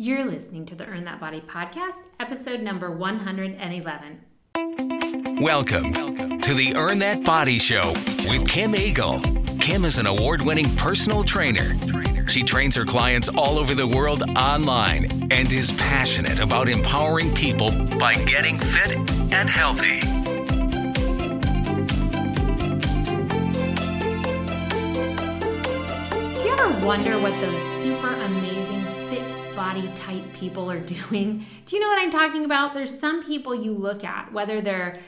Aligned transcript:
You're 0.00 0.24
listening 0.24 0.64
to 0.64 0.74
the 0.74 0.86
Earn 0.86 1.04
That 1.04 1.20
Body 1.20 1.42
podcast, 1.42 1.96
episode 2.18 2.62
number 2.62 2.90
111. 2.90 5.42
Welcome, 5.42 6.40
to 6.40 6.54
the 6.54 6.74
Earn 6.74 7.00
That 7.00 7.22
Body 7.22 7.58
Show 7.58 7.92
with 8.26 8.48
Kim 8.48 8.74
Eagle. 8.74 9.20
Kim 9.60 9.84
is 9.84 9.98
an 9.98 10.06
award 10.06 10.42
winning 10.42 10.74
personal 10.76 11.22
trainer. 11.22 11.76
She 12.28 12.42
trains 12.42 12.74
her 12.76 12.86
clients 12.86 13.28
all 13.28 13.58
over 13.58 13.74
the 13.74 13.86
world 13.86 14.22
online 14.38 15.30
and 15.30 15.52
is 15.52 15.70
passionate 15.72 16.38
about 16.38 16.70
empowering 16.70 17.34
people 17.34 17.70
by 17.98 18.14
getting 18.14 18.58
fit 18.58 18.96
and 19.34 19.50
healthy. 19.50 20.00
Do 26.40 26.46
you 26.46 26.52
ever 26.54 26.86
wonder 26.86 27.20
what 27.20 27.38
those 27.42 27.60
super 27.82 27.90
amazing 27.90 27.90
fit 27.90 27.99
body 29.70 29.88
type 29.94 30.24
people 30.32 30.70
are 30.70 30.80
doing? 31.10 31.46
Do 31.66 31.76
you 31.76 31.82
know 31.82 31.88
what 31.88 31.98
I'm 31.98 32.10
talking 32.10 32.44
about? 32.44 32.74
There's 32.74 32.96
some 32.96 33.22
people 33.22 33.54
you 33.54 33.72
look 33.72 34.04
at, 34.04 34.32
whether 34.32 34.60
they're 34.60 34.98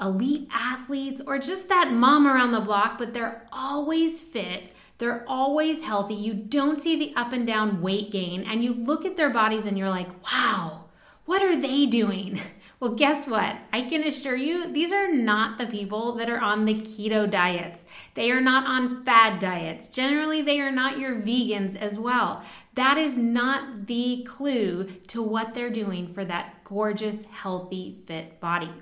elite 0.00 0.48
athletes 0.52 1.20
or 1.26 1.38
just 1.38 1.68
that 1.68 1.92
mom 1.92 2.26
around 2.26 2.52
the 2.52 2.60
block, 2.60 2.98
but 2.98 3.14
they're 3.14 3.46
always 3.52 4.20
fit. 4.22 4.72
They're 4.98 5.24
always 5.26 5.82
healthy. 5.82 6.14
You 6.14 6.34
don't 6.34 6.80
see 6.80 6.96
the 6.96 7.12
up 7.16 7.32
and 7.32 7.46
down 7.46 7.82
weight 7.82 8.10
gain, 8.10 8.44
and 8.44 8.62
you 8.62 8.72
look 8.72 9.04
at 9.04 9.16
their 9.16 9.30
bodies 9.30 9.66
and 9.66 9.76
you're 9.76 9.90
like, 9.90 10.08
wow, 10.24 10.84
what 11.24 11.42
are 11.42 11.60
they 11.60 11.86
doing? 11.86 12.40
Well, 12.82 12.96
guess 12.96 13.28
what? 13.28 13.58
I 13.72 13.82
can 13.82 14.02
assure 14.02 14.34
you, 14.34 14.72
these 14.72 14.90
are 14.90 15.06
not 15.06 15.56
the 15.56 15.68
people 15.68 16.16
that 16.16 16.28
are 16.28 16.40
on 16.40 16.64
the 16.64 16.74
keto 16.74 17.30
diets. 17.30 17.78
They 18.14 18.32
are 18.32 18.40
not 18.40 18.66
on 18.66 19.04
fad 19.04 19.38
diets. 19.38 19.86
Generally, 19.86 20.42
they 20.42 20.60
are 20.60 20.72
not 20.72 20.98
your 20.98 21.14
vegans 21.14 21.76
as 21.76 22.00
well. 22.00 22.42
That 22.74 22.98
is 22.98 23.16
not 23.16 23.86
the 23.86 24.26
clue 24.28 24.86
to 25.06 25.22
what 25.22 25.54
they're 25.54 25.70
doing 25.70 26.08
for 26.08 26.24
that 26.24 26.64
gorgeous, 26.64 27.24
healthy, 27.26 28.02
fit 28.04 28.40
body. 28.40 28.72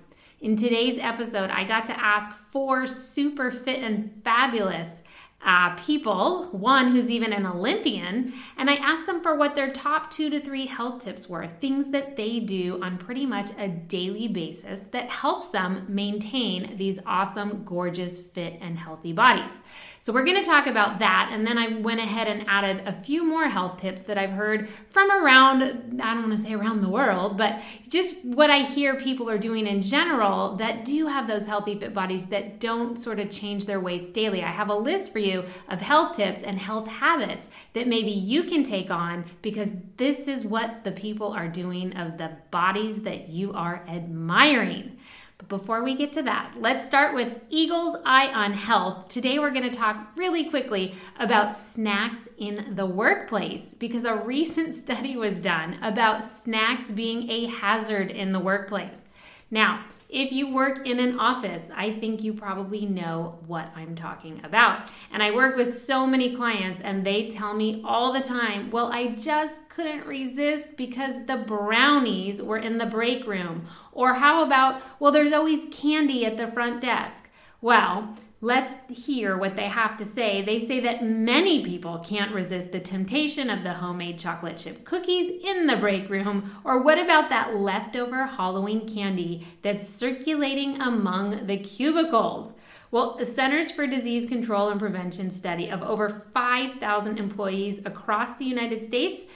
In 0.41 0.57
today's 0.57 0.98
episode, 0.98 1.51
I 1.51 1.64
got 1.64 1.85
to 1.89 2.01
ask 2.01 2.33
four 2.33 2.87
super 2.87 3.51
fit 3.51 3.83
and 3.83 4.23
fabulous 4.25 5.03
uh, 5.42 5.74
people, 5.77 6.44
one 6.52 6.92
who's 6.92 7.10
even 7.10 7.33
an 7.33 7.46
Olympian, 7.46 8.34
and 8.58 8.69
I 8.69 8.74
asked 8.74 9.06
them 9.06 9.22
for 9.22 9.36
what 9.36 9.56
their 9.56 9.72
top 9.72 10.10
two 10.10 10.28
to 10.28 10.38
three 10.38 10.66
health 10.66 11.02
tips 11.02 11.30
were, 11.30 11.46
things 11.46 11.88
that 11.88 12.14
they 12.16 12.41
do 12.41 12.78
on 12.83 12.98
pretty 12.98 13.24
much 13.24 13.48
a 13.56 13.68
daily 13.68 14.28
basis 14.28 14.80
that 14.91 15.08
helps 15.08 15.48
them 15.48 15.86
maintain 15.88 16.77
these 16.77 16.98
awesome, 17.06 17.64
gorgeous, 17.64 18.18
fit, 18.18 18.58
and 18.61 18.78
healthy 18.78 19.14
bodies. 19.14 19.52
So, 20.00 20.12
we're 20.12 20.24
gonna 20.24 20.44
talk 20.44 20.66
about 20.66 20.98
that, 20.98 21.30
and 21.33 21.46
then 21.46 21.56
I 21.56 21.78
went 21.78 22.00
ahead 22.00 22.28
and 22.28 22.44
added 22.46 22.86
a 22.86 22.92
few 22.92 23.24
more 23.24 23.48
health 23.48 23.78
tips 23.78 24.02
that 24.02 24.18
I've 24.18 24.30
heard 24.30 24.68
from 24.91 25.11
around, 25.11 25.62
I 26.02 26.12
don't 26.14 26.22
wanna 26.22 26.36
say 26.36 26.52
around 26.52 26.83
the 26.83 26.88
world, 26.91 27.38
but 27.38 27.62
just 27.88 28.22
what 28.24 28.50
I 28.50 28.62
hear 28.62 28.96
people 28.96 29.30
are 29.30 29.38
doing 29.38 29.66
in 29.66 29.80
general 29.80 30.56
that 30.56 30.84
do 30.84 31.06
have 31.06 31.27
those 31.27 31.46
healthy, 31.46 31.78
fit 31.78 31.94
bodies 31.94 32.27
that 32.27 32.61
don't 32.61 33.00
sort 33.00 33.18
of 33.18 33.30
change 33.30 33.64
their 33.64 33.80
weights 33.80 34.11
daily. 34.11 34.42
I 34.42 34.48
have 34.48 34.68
a 34.68 34.74
list 34.74 35.12
for 35.12 35.18
you 35.18 35.30
of 35.33 35.81
health 35.81 36.17
tips 36.17 36.42
and 36.42 36.59
health 36.59 36.89
habits 36.89 37.48
that 37.73 37.86
maybe 37.89 38.11
you 38.11 38.45
can 38.45 38.62
take 38.64 38.91
on 38.91 39.25
because 39.42 39.73
this 39.97 40.28
is 40.28 40.45
what 40.45 40.84
the 40.84 40.92
people 40.92 41.33
are 41.33 41.48
doing 41.48 41.97
of 41.97 42.19
the 42.19 42.31
bodies 42.50 43.03
that 43.03 43.28
you 43.28 43.53
are 43.53 43.84
admiring. 43.89 44.97
But 45.41 45.48
before 45.48 45.83
we 45.83 45.95
get 45.95 46.12
to 46.14 46.23
that, 46.25 46.53
let's 46.58 46.84
start 46.84 47.14
with 47.14 47.33
Eagle's 47.48 47.97
Eye 48.05 48.28
on 48.28 48.53
Health. 48.53 49.08
Today 49.08 49.39
we're 49.39 49.53
going 49.53 49.70
to 49.70 49.77
talk 49.77 50.12
really 50.14 50.51
quickly 50.51 50.95
about 51.19 51.56
snacks 51.56 52.28
in 52.36 52.75
the 52.77 52.84
workplace 52.84 53.73
because 53.73 54.05
a 54.05 54.17
recent 54.17 54.75
study 54.83 55.17
was 55.17 55.41
done 55.41 55.78
about 55.83 56.25
snacks 56.25 56.91
being 56.91 57.31
a 57.31 57.47
hazard 57.47 58.11
in 58.11 58.33
the 58.33 58.39
workplace. 58.39 59.03
Now, 59.51 59.86
if 60.12 60.33
you 60.33 60.53
work 60.53 60.86
in 60.86 60.98
an 60.98 61.19
office, 61.19 61.62
I 61.75 61.92
think 61.92 62.22
you 62.22 62.33
probably 62.33 62.85
know 62.85 63.39
what 63.46 63.70
I'm 63.77 63.95
talking 63.95 64.40
about. 64.45 64.89
And 65.12 65.23
I 65.23 65.30
work 65.30 65.57
with 65.57 65.73
so 65.77 66.07
many 66.07 66.35
clients, 66.35 66.83
and 66.83 67.07
they 67.07 67.29
tell 67.29 67.55
me 67.55 67.80
all 67.85 68.12
the 68.12 68.20
time, 68.20 68.70
well, 68.70 68.92
I 68.92 69.08
just 69.08 69.68
couldn't 69.68 70.07
resist 70.07 70.77
because 70.77 71.27
the 71.27 71.36
brownies 71.36 72.42
were 72.42 72.58
in 72.58 72.79
the 72.79 72.86
break 72.86 73.27
room. 73.27 73.67
Or 73.92 74.14
how 74.14 74.45
about, 74.45 74.83
well, 74.98 75.12
there's 75.12 75.33
always 75.33 75.67
candy 75.70 76.27
at 76.27 76.36
the 76.36 76.48
front 76.48 76.80
desk. 76.80 77.30
Well, 77.61 78.17
Let's 78.42 78.73
hear 78.89 79.36
what 79.36 79.55
they 79.55 79.68
have 79.68 79.98
to 79.98 80.05
say. 80.06 80.40
They 80.40 80.61
say 80.61 80.80
that 80.80 81.05
many 81.05 81.62
people 81.62 81.98
can't 81.98 82.34
resist 82.34 82.73
the 82.73 82.80
temptation 82.80 83.51
of 83.51 83.62
the 83.62 83.74
homemade 83.74 84.18
chocolate 84.18 84.56
chip 84.56 84.83
cookies 84.83 85.30
in 85.45 85.67
the 85.67 85.77
break 85.77 86.08
room. 86.08 86.50
Or 86.64 86.83
what 86.83 86.98
about 86.98 87.29
that 87.29 87.55
leftover 87.55 88.24
Halloween 88.24 88.89
candy 88.89 89.46
that's 89.61 89.86
circulating 89.86 90.80
among 90.80 91.46
the 91.46 91.58
cubicles? 91.58 92.55
Well, 92.90 93.18
the 93.18 93.27
Centers 93.27 93.70
for 93.70 93.86
Disease 93.86 94.27
Control 94.27 94.70
and 94.70 94.80
Prevention 94.80 95.30
study 95.30 95.68
of 95.68 95.83
over 95.83 96.08
5,000 96.08 97.18
employees 97.18 97.80
across 97.84 98.39
the 98.39 98.46
United 98.46 98.80
States 98.80 99.27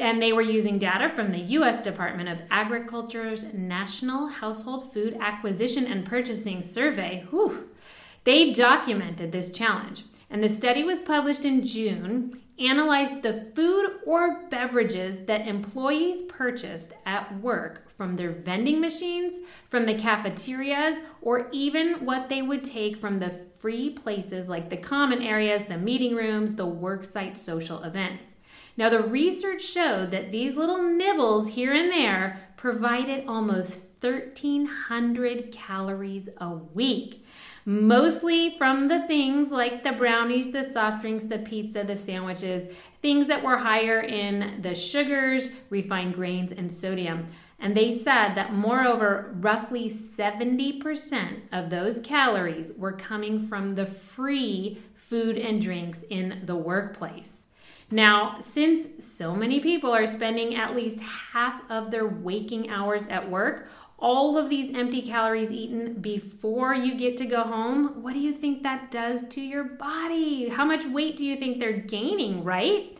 and 0.00 0.20
they 0.20 0.32
were 0.32 0.42
using 0.42 0.78
data 0.78 1.08
from 1.10 1.32
the 1.32 1.38
US 1.38 1.82
Department 1.82 2.28
of 2.28 2.42
Agriculture's 2.50 3.44
National 3.52 4.28
Household 4.28 4.92
Food 4.92 5.16
Acquisition 5.20 5.86
and 5.86 6.04
Purchasing 6.04 6.62
Survey. 6.62 7.24
Whew. 7.30 7.67
They 8.28 8.52
documented 8.52 9.32
this 9.32 9.50
challenge, 9.50 10.04
and 10.28 10.44
the 10.44 10.50
study 10.50 10.84
was 10.84 11.00
published 11.00 11.46
in 11.46 11.64
June, 11.64 12.38
analyzed 12.58 13.22
the 13.22 13.50
food 13.56 14.00
or 14.04 14.46
beverages 14.50 15.24
that 15.24 15.48
employees 15.48 16.20
purchased 16.28 16.92
at 17.06 17.40
work 17.40 17.88
from 17.88 18.16
their 18.16 18.32
vending 18.32 18.82
machines, 18.82 19.38
from 19.64 19.86
the 19.86 19.94
cafeterias, 19.94 21.00
or 21.22 21.48
even 21.52 22.04
what 22.04 22.28
they 22.28 22.42
would 22.42 22.64
take 22.64 22.98
from 22.98 23.18
the 23.18 23.30
free 23.30 23.88
places 23.88 24.46
like 24.46 24.68
the 24.68 24.76
common 24.76 25.22
areas, 25.22 25.62
the 25.66 25.78
meeting 25.78 26.14
rooms, 26.14 26.54
the 26.54 26.66
worksite 26.66 27.38
social 27.38 27.82
events. 27.82 28.36
Now, 28.76 28.90
the 28.90 29.04
research 29.04 29.64
showed 29.64 30.10
that 30.10 30.32
these 30.32 30.54
little 30.54 30.82
nibbles 30.82 31.48
here 31.48 31.72
and 31.72 31.90
there 31.90 32.46
provided 32.58 33.26
almost 33.26 33.84
1,300 34.02 35.50
calories 35.50 36.28
a 36.36 36.50
week 36.50 37.24
mostly 37.68 38.56
from 38.56 38.88
the 38.88 39.06
things 39.06 39.50
like 39.50 39.84
the 39.84 39.92
brownies, 39.92 40.52
the 40.52 40.64
soft 40.64 41.02
drinks, 41.02 41.24
the 41.24 41.38
pizza, 41.38 41.84
the 41.84 41.94
sandwiches, 41.94 42.74
things 43.02 43.26
that 43.26 43.44
were 43.44 43.58
higher 43.58 44.00
in 44.00 44.62
the 44.62 44.74
sugars, 44.74 45.50
refined 45.68 46.14
grains, 46.14 46.50
and 46.50 46.72
sodium. 46.72 47.26
And 47.58 47.76
they 47.76 47.98
said 47.98 48.34
that, 48.36 48.54
moreover, 48.54 49.34
roughly 49.40 49.90
70% 49.90 51.40
of 51.52 51.68
those 51.68 52.00
calories 52.00 52.72
were 52.72 52.92
coming 52.92 53.38
from 53.38 53.74
the 53.74 53.84
free 53.84 54.80
food 54.94 55.36
and 55.36 55.60
drinks 55.60 56.04
in 56.08 56.40
the 56.46 56.56
workplace. 56.56 57.44
Now, 57.90 58.38
since 58.40 59.04
so 59.04 59.34
many 59.34 59.60
people 59.60 59.92
are 59.92 60.06
spending 60.06 60.54
at 60.54 60.74
least 60.74 61.00
half 61.00 61.62
of 61.70 61.90
their 61.90 62.06
waking 62.06 62.70
hours 62.70 63.06
at 63.08 63.30
work, 63.30 63.68
all 63.98 64.38
of 64.38 64.48
these 64.48 64.74
empty 64.74 65.02
calories 65.02 65.50
eaten 65.50 65.94
before 65.94 66.74
you 66.74 66.94
get 66.94 67.16
to 67.16 67.26
go 67.26 67.42
home, 67.42 68.02
what 68.02 68.12
do 68.12 68.20
you 68.20 68.32
think 68.32 68.62
that 68.62 68.90
does 68.90 69.24
to 69.30 69.40
your 69.40 69.64
body? 69.64 70.48
How 70.48 70.64
much 70.64 70.84
weight 70.84 71.16
do 71.16 71.26
you 71.26 71.36
think 71.36 71.58
they're 71.58 71.72
gaining, 71.72 72.44
right? 72.44 72.96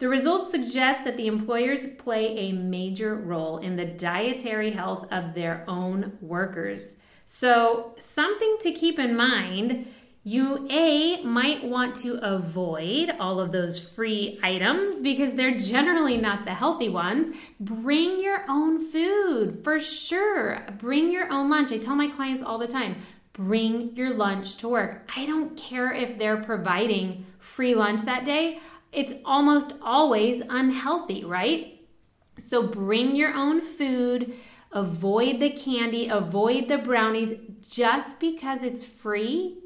The 0.00 0.08
results 0.08 0.50
suggest 0.50 1.04
that 1.04 1.16
the 1.16 1.26
employers 1.26 1.86
play 1.98 2.36
a 2.36 2.52
major 2.52 3.14
role 3.14 3.58
in 3.58 3.76
the 3.76 3.84
dietary 3.84 4.70
health 4.70 5.06
of 5.12 5.34
their 5.34 5.64
own 5.68 6.16
workers. 6.20 6.96
So, 7.26 7.94
something 7.98 8.56
to 8.62 8.72
keep 8.72 8.98
in 8.98 9.14
mind 9.14 9.86
you 10.22 10.68
a 10.70 11.22
might 11.22 11.64
want 11.64 11.96
to 11.96 12.18
avoid 12.22 13.10
all 13.18 13.40
of 13.40 13.52
those 13.52 13.78
free 13.78 14.38
items 14.42 15.00
because 15.00 15.32
they're 15.32 15.58
generally 15.58 16.18
not 16.18 16.44
the 16.44 16.52
healthy 16.52 16.90
ones. 16.90 17.34
Bring 17.58 18.20
your 18.20 18.44
own 18.48 18.90
food 18.90 19.64
for 19.64 19.80
sure. 19.80 20.66
Bring 20.78 21.10
your 21.10 21.32
own 21.32 21.48
lunch. 21.48 21.72
I 21.72 21.78
tell 21.78 21.96
my 21.96 22.08
clients 22.08 22.42
all 22.42 22.58
the 22.58 22.68
time 22.68 22.96
bring 23.32 23.96
your 23.96 24.10
lunch 24.10 24.56
to 24.58 24.68
work. 24.68 25.08
I 25.16 25.24
don't 25.24 25.56
care 25.56 25.92
if 25.92 26.18
they're 26.18 26.42
providing 26.42 27.24
free 27.38 27.74
lunch 27.74 28.02
that 28.02 28.26
day. 28.26 28.58
It's 28.92 29.14
almost 29.24 29.72
always 29.80 30.42
unhealthy 30.46 31.24
right? 31.24 31.80
So 32.38 32.66
bring 32.66 33.14
your 33.14 33.32
own 33.34 33.62
food 33.62 34.34
avoid 34.72 35.40
the 35.40 35.50
candy 35.50 36.08
avoid 36.08 36.68
the 36.68 36.78
brownies 36.78 37.32
just 37.68 38.20
because 38.20 38.62
it's 38.62 38.84
free 38.84 39.58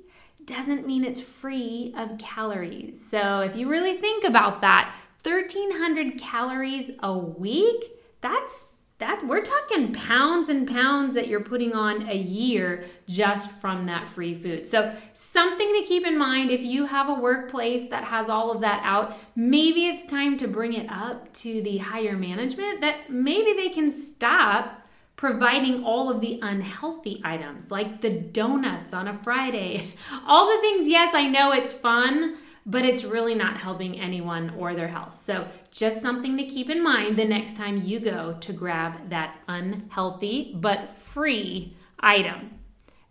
doesn't 0.47 0.87
mean 0.87 1.05
it's 1.05 1.21
free 1.21 1.95
of 1.97 2.19
calories. 2.19 3.05
So 3.09 3.41
if 3.41 3.57
you 3.57 3.69
really 3.69 3.97
think 3.99 4.25
about 4.25 4.61
that, 4.63 4.95
1300 5.23 6.19
calories 6.19 6.91
a 7.03 7.17
week, 7.17 7.93
that's 8.21 8.67
that 8.99 9.27
we're 9.27 9.43
talking 9.43 9.93
pounds 9.93 10.49
and 10.49 10.69
pounds 10.69 11.15
that 11.15 11.27
you're 11.27 11.41
putting 11.41 11.73
on 11.73 12.09
a 12.09 12.17
year 12.17 12.85
just 13.09 13.51
from 13.51 13.87
that 13.87 14.07
free 14.07 14.35
food. 14.35 14.67
So, 14.67 14.95
something 15.15 15.67
to 15.67 15.85
keep 15.85 16.07
in 16.07 16.17
mind 16.17 16.51
if 16.51 16.63
you 16.63 16.87
have 16.87 17.09
a 17.09 17.15
workplace 17.15 17.87
that 17.89 18.05
has 18.05 18.31
all 18.31 18.53
of 18.53 18.61
that 18.61 18.81
out, 18.85 19.19
maybe 19.35 19.89
it's 19.89 20.07
time 20.07 20.37
to 20.39 20.49
bring 20.49 20.75
it 20.75 20.89
up 20.91 21.33
to 21.35 21.61
the 21.63 21.79
higher 21.79 22.17
management 22.17 22.81
that 22.83 23.11
maybe 23.11 23.53
they 23.55 23.69
can 23.69 23.91
stop 23.91 24.84
providing 25.17 25.85
all 25.85 26.11
of 26.11 26.21
the 26.21 26.39
unhealthy 26.43 27.21
items 27.25 27.71
like 27.71 28.01
the 28.01 28.11
donuts 28.11 28.93
on 28.93 29.09
a 29.09 29.19
Friday. 29.19 29.95
All 30.27 30.55
the 30.55 30.61
things, 30.61 30.89
yes, 30.89 31.15
I 31.15 31.29
know 31.29 31.53
it's 31.53 31.73
fun, 31.73 32.37
but 32.67 32.85
it's 32.85 33.05
really 33.05 33.35
not 33.35 33.59
helping 33.59 34.01
anyone 34.01 34.51
or 34.59 34.75
their 34.75 34.89
health. 34.89 35.15
So, 35.15 35.47
just 35.71 36.03
something 36.03 36.37
to 36.37 36.45
keep 36.45 36.71
in 36.71 36.83
mind 36.83 37.17
the 37.17 37.25
next 37.25 37.57
time 37.57 37.83
you 37.83 38.01
go 38.01 38.37
to 38.41 38.53
grab 38.53 39.11
that 39.11 39.39
unhealthy 39.49 40.55
but 40.57 40.89
free 40.89 41.77
item. 42.01 42.59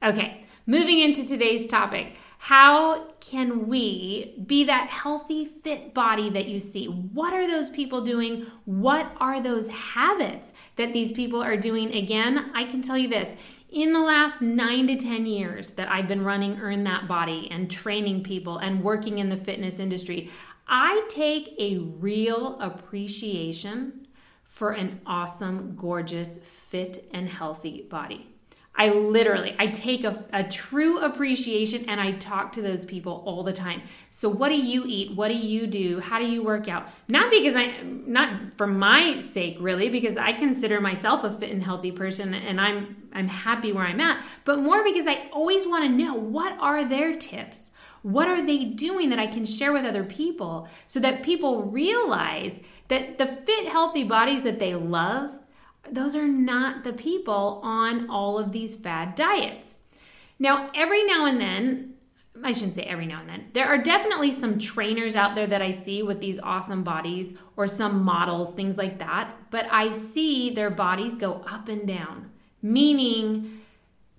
Okay, 0.02 0.43
moving 0.65 1.00
into 1.00 1.27
today's 1.27 1.68
topic. 1.68 2.15
How 2.38 3.12
can 3.21 3.68
we 3.68 4.44
be 4.45 4.65
that 4.65 4.89
healthy, 4.89 5.45
fit 5.45 5.94
body 5.94 6.30
that 6.31 6.50
you 6.50 6.60
see? 6.60 6.88
What 6.88 7.33
are 7.33 7.48
those 7.48 7.69
people 7.69 8.04
doing? 8.04 8.45
What 8.65 9.10
are 9.18 9.39
those 9.39 9.69
habits 9.69 10.51
that 10.75 10.94
these 10.94 11.13
people 11.13 11.42
are 11.42 11.56
doing? 11.56 11.94
Again, 11.94 12.51
I 12.54 12.65
can 12.65 12.81
tell 12.81 12.98
you 12.98 13.07
this 13.07 13.36
in 13.74 13.92
the 13.92 14.00
last 14.00 14.42
nine 14.42 14.88
to 14.88 14.98
10 14.98 15.25
years 15.25 15.74
that 15.74 15.89
I've 15.89 16.07
been 16.07 16.24
running 16.24 16.60
Earn 16.60 16.83
That 16.83 17.07
Body 17.07 17.48
and 17.50 17.71
training 17.71 18.24
people 18.24 18.57
and 18.57 18.83
working 18.83 19.18
in 19.19 19.30
the 19.30 19.38
fitness 19.38 19.80
industry, 19.80 20.30
I 20.68 21.06
take 21.10 21.56
a 21.57 21.77
real 21.77 22.60
appreciation 22.60 24.07
for 24.44 24.71
an 24.71 25.01
awesome, 25.06 25.75
gorgeous, 25.75 26.38
fit, 26.38 27.10
and 27.13 27.27
healthy 27.27 27.88
body. 27.89 28.33
I 28.75 28.90
literally, 28.90 29.56
I 29.60 29.68
take 29.68 30.04
a, 30.04 30.25
a, 30.34 30.44
true 30.44 30.98
appreciation 31.00 31.86
and 31.88 32.02
I 32.02 32.14
talk 32.14 32.52
to 32.54 32.62
those 32.62 32.86
people 32.86 33.22
all 33.24 33.44
the 33.44 33.54
time. 33.54 33.84
So 34.10 34.28
what 34.28 34.50
do 34.50 34.56
you 34.56 34.84
eat? 34.88 35.16
What 35.16 35.28
do 35.28 35.36
you 35.38 35.68
do? 35.68 36.00
How 36.00 36.18
do 36.18 36.25
you 36.25 36.44
work 36.44 36.68
out? 36.68 36.90
Not 37.08 37.30
because 37.30 37.56
I, 37.56 37.81
not 37.84 38.56
for 38.56 38.66
my 38.66 39.20
sake 39.20 39.58
really, 39.60 39.90
because 39.90 40.18
I 40.18 40.34
consider 40.34 40.81
myself 40.81 41.24
a 41.24 41.30
fit 41.30 41.52
and 41.52 41.62
healthy 41.62 41.92
person 41.92 42.34
and 42.34 42.60
I'm, 42.60 42.98
I'm 43.14 43.28
happy 43.28 43.72
where 43.72 43.86
I'm 43.86 44.02
at, 44.02 44.24
but 44.44 44.58
more 44.58 44.84
because 44.84 45.06
I 45.06 45.30
always 45.31 45.68
want 45.68 45.84
to 45.84 45.90
know 45.90 46.16
what 46.16 46.58
are 46.60 46.84
their 46.84 47.16
tips? 47.16 47.70
What 48.02 48.28
are 48.28 48.44
they 48.44 48.66
doing 48.66 49.10
that 49.12 49.20
I 49.20 49.28
can 49.28 49.46
share 49.46 49.72
with 49.72 49.86
other 49.86 50.04
people 50.04 50.68
so 50.88 51.00
that 51.00 51.22
people 51.22 51.64
realize 51.64 52.60
that 52.88 53.20
the 53.20 53.28
fit, 53.28 53.68
healthy 53.68 54.04
bodies 54.04 54.44
that 54.44 54.58
they 54.58 54.74
love 54.74 55.31
those 55.92 56.16
are 56.16 56.28
not 56.28 56.84
the 56.84 56.94
people 56.94 57.60
on 57.64 58.10
all 58.10 58.38
of 58.38 58.52
these 58.52 58.76
fad 58.76 59.16
diets. 59.16 59.82
Now, 60.40 60.72
every 60.76 61.04
now 61.06 61.26
and 61.26 61.40
then, 61.40 61.94
I 62.44 62.52
shouldn't 62.52 62.74
say 62.74 62.84
every 62.84 63.06
now 63.06 63.22
and 63.22 63.30
then, 63.30 63.46
there 63.54 63.68
are 63.68 63.78
definitely 63.78 64.32
some 64.32 64.58
trainers 64.58 65.16
out 65.16 65.36
there 65.36 65.48
that 65.48 65.62
I 65.62 65.72
see 65.72 66.02
with 66.04 66.20
these 66.20 66.40
awesome 66.40 66.84
bodies 66.84 67.34
or 67.58 67.68
some 67.68 68.04
models, 68.04 68.54
things 68.54 68.78
like 68.78 69.00
that, 69.00 69.36
but 69.52 69.68
I 69.72 69.92
see 69.92 70.50
their 70.50 70.72
bodies 70.72 71.16
go 71.16 71.44
up 71.48 71.70
and 71.70 71.88
down, 71.88 72.32
meaning 72.62 73.62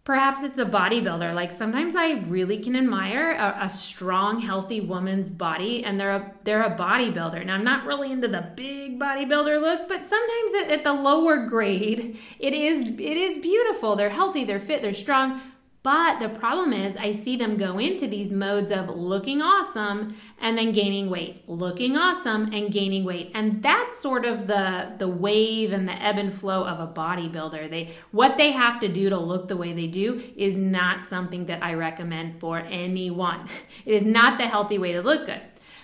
Perhaps 0.05 0.43
it's 0.43 0.59
a 0.59 0.67
bodybuilder. 0.67 1.35
Like 1.35 1.51
sometimes 1.51 1.97
I 1.97 2.21
really 2.27 2.59
can 2.59 2.77
admire 2.77 3.31
a, 3.31 3.65
a, 3.65 3.71
strong, 3.71 4.39
healthy 4.39 4.83
woman's 4.83 5.31
body, 5.31 5.83
and 5.83 5.99
they're 5.99 6.15
a 6.15 6.35
they're 6.45 6.63
a 6.63 6.77
bodybuilder. 6.77 7.47
Now 7.47 7.55
I'm 7.55 7.65
not 7.65 7.87
really 7.87 8.13
into 8.13 8.29
the 8.29 8.51
big 8.55 9.01
bodybuilder 9.01 9.59
look, 9.63 9.89
but 9.89 10.05
sometimes 10.05 10.53
at, 10.63 10.71
at 10.71 10.85
the 10.85 10.93
lower 10.93 11.47
grade, 11.47 12.19
it 12.39 12.53
is 12.53 12.83
it 12.83 13.01
is 13.01 13.39
beautiful. 13.39 13.97
They're 13.97 14.11
healthy, 14.11 14.45
they're 14.45 14.61
fit, 14.61 14.83
they're 14.83 14.93
strong. 14.93 15.41
But 15.85 16.19
the 16.19 16.31
problem 16.31 16.73
is, 16.73 16.97
I 16.97 17.13
see 17.13 17.37
them 17.37 17.59
go 17.59 17.79
into 17.79 18.09
these 18.09 18.33
modes 18.33 18.73
of 18.73 18.89
looking 18.89 19.43
awesome 19.43 20.17
and 20.41 20.57
then 20.57 20.73
gaining 20.73 21.11
weight, 21.11 21.47
looking 21.47 21.95
awesome 21.95 22.55
and 22.55 22.73
gaining 22.73 23.05
weight. 23.05 23.33
And 23.35 23.63
that's 23.63 23.99
sort 23.99 24.25
of 24.25 24.47
the, 24.47 24.95
the 24.97 25.07
wave 25.07 25.75
and 25.75 25.87
the 25.87 25.93
ebb 25.93 26.17
and 26.17 26.33
flow 26.33 26.65
of 26.65 26.81
a 26.81 26.91
bodybuilder. 26.91 27.69
They 27.69 27.93
what 28.13 28.39
they 28.39 28.53
have 28.53 28.81
to 28.81 28.89
do 28.89 29.11
to 29.11 29.19
look 29.19 29.47
the 29.47 29.59
way 29.59 29.75
they 29.75 29.87
do 29.87 30.23
is 30.37 30.57
not 30.57 31.05
something 31.05 31.45
that 31.47 31.63
I 31.63 31.75
recommend 31.75 32.41
for 32.41 32.61
anyone. 32.61 33.47
It 33.85 33.93
is 33.93 34.07
not 34.07 34.39
the 34.39 34.49
healthy 34.49 34.79
way 34.79 34.93
to 34.93 35.03
look 35.03 35.27
good. 35.27 35.43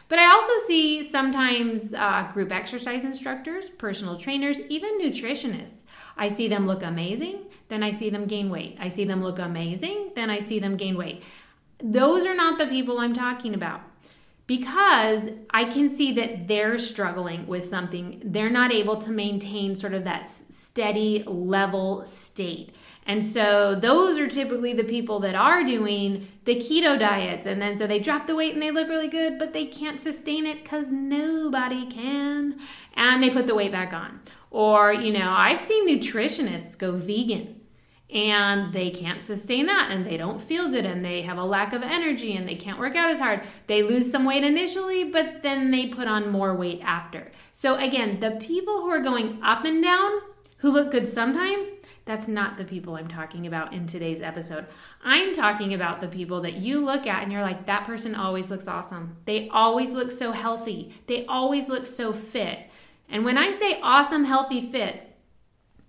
But 0.09 0.19
I 0.19 0.33
also 0.33 0.53
see 0.67 1.03
sometimes 1.03 1.93
uh, 1.93 2.31
group 2.33 2.53
exercise 2.53 3.05
instructors, 3.05 3.69
personal 3.69 4.17
trainers, 4.17 4.61
even 4.61 4.99
nutritionists. 4.99 5.85
I 6.17 6.29
see 6.29 6.49
them 6.49 6.67
look 6.67 6.83
amazing 6.83 7.50
then 7.71 7.83
I 7.83 7.91
see 7.91 8.11
them 8.11 8.27
gain 8.27 8.51
weight. 8.51 8.77
I 8.79 8.89
see 8.89 9.05
them 9.05 9.23
look 9.23 9.39
amazing, 9.39 10.11
then 10.15 10.29
I 10.29 10.41
see 10.41 10.59
them 10.59 10.77
gain 10.77 10.99
weight. 10.99 11.23
Those 11.83 12.27
are 12.27 12.35
not 12.35 12.59
the 12.59 12.67
people 12.67 12.99
I'm 12.99 13.15
talking 13.15 13.55
about 13.55 13.81
because 14.51 15.31
I 15.51 15.65
can 15.65 15.89
see 15.89 16.11
that 16.15 16.49
they're 16.49 16.77
struggling 16.77 17.47
with 17.47 17.63
something. 17.63 18.21
They're 18.25 18.51
not 18.51 18.73
able 18.73 18.97
to 18.97 19.11
maintain 19.11 19.77
sort 19.77 19.95
of 19.95 20.03
that 20.05 20.29
steady 20.29 21.23
level 21.25 22.05
state. 22.05 22.75
And 23.07 23.25
so 23.25 23.77
those 23.77 24.19
are 24.19 24.27
typically 24.27 24.73
the 24.73 24.83
people 24.83 25.21
that 25.21 25.37
are 25.37 25.63
doing 25.63 26.27
the 26.47 26.57
keto 26.57 26.99
diets. 26.99 27.47
And 27.47 27.63
then 27.63 27.77
so 27.77 27.87
they 27.87 28.01
drop 28.01 28.27
the 28.27 28.35
weight 28.35 28.55
and 28.55 28.61
they 28.61 28.73
look 28.73 28.89
really 28.89 29.07
good, 29.07 29.39
but 29.39 29.53
they 29.53 29.67
can't 29.67 30.01
sustain 30.01 30.47
it 30.47 30.65
because 30.65 30.91
nobody 30.91 31.87
can. 31.87 32.59
And 32.95 33.23
they 33.23 33.31
put 33.31 33.47
the 33.47 33.55
weight 33.55 33.71
back 33.71 33.93
on. 33.93 34.21
Or, 34.51 34.93
you 34.93 35.13
know, 35.13 35.31
I've 35.31 35.61
seen 35.61 35.89
nutritionists 35.89 36.77
go 36.77 36.91
vegan 36.91 37.60
and 38.13 38.73
they 38.73 38.91
can't 38.91 39.23
sustain 39.23 39.67
that 39.67 39.91
and 39.91 40.05
they 40.05 40.17
don't 40.17 40.41
feel 40.41 40.69
good 40.71 40.85
and 40.85 41.05
they 41.05 41.23
have 41.23 41.39
a 41.39 41.45
lack 41.45 41.73
of 41.73 41.83
energy 41.83 42.37
and 42.37 42.49
they 42.49 42.57
can't 42.57 42.79
work 42.79 42.97
out 42.97 43.11
as 43.11 43.19
hard. 43.19 43.43
They 43.67 43.83
lose 43.83 44.11
some 44.11 44.25
weight 44.25 44.45
initially, 44.45 45.05
but 45.05 45.43
then 45.43 45.71
they 45.71 45.89
put 45.89 46.09
on 46.09 46.31
more 46.31 46.55
weight 46.55 46.81
after. 46.83 47.31
So, 47.53 47.77
again, 47.77 48.21
the 48.21 48.33
people 48.33 48.81
who 48.81 48.89
are 48.89 49.03
going 49.03 49.41
up 49.43 49.65
and 49.65 49.83
down, 49.83 50.11
who 50.59 50.71
look 50.71 50.91
good 50.91 51.09
sometimes, 51.09 51.65
that's 52.05 52.27
not 52.27 52.57
the 52.57 52.65
people 52.65 52.97
I'm 52.97 53.09
talking 53.09 53.47
about 53.47 53.73
in 53.73 53.87
today's 53.87 54.21
episode. 54.23 54.67
I'm 55.05 55.33
talking 55.33 55.75
about 55.75 56.01
the 56.01 56.09
people 56.09 56.41
that 56.41 56.55
you 56.55 56.85
look 56.85 57.07
at 57.07 57.23
and 57.23 57.31
you're 57.31 57.43
like, 57.43 57.67
that 57.67 57.85
person 57.85 58.17
always 58.17 58.51
looks 58.51 58.67
awesome. 58.67 59.17
They 59.27 59.49
always 59.51 59.93
look 59.93 60.11
so 60.11 60.33
healthy. 60.33 60.93
They 61.07 61.25
always 61.27 61.69
look 61.69 61.87
so 61.87 62.13
fit. 62.13 62.59
And 63.09 63.25
when 63.25 63.39
I 63.39 63.53
say 63.53 63.81
awesome, 63.81 64.25
healthy, 64.25 64.61
fit, 64.61 65.10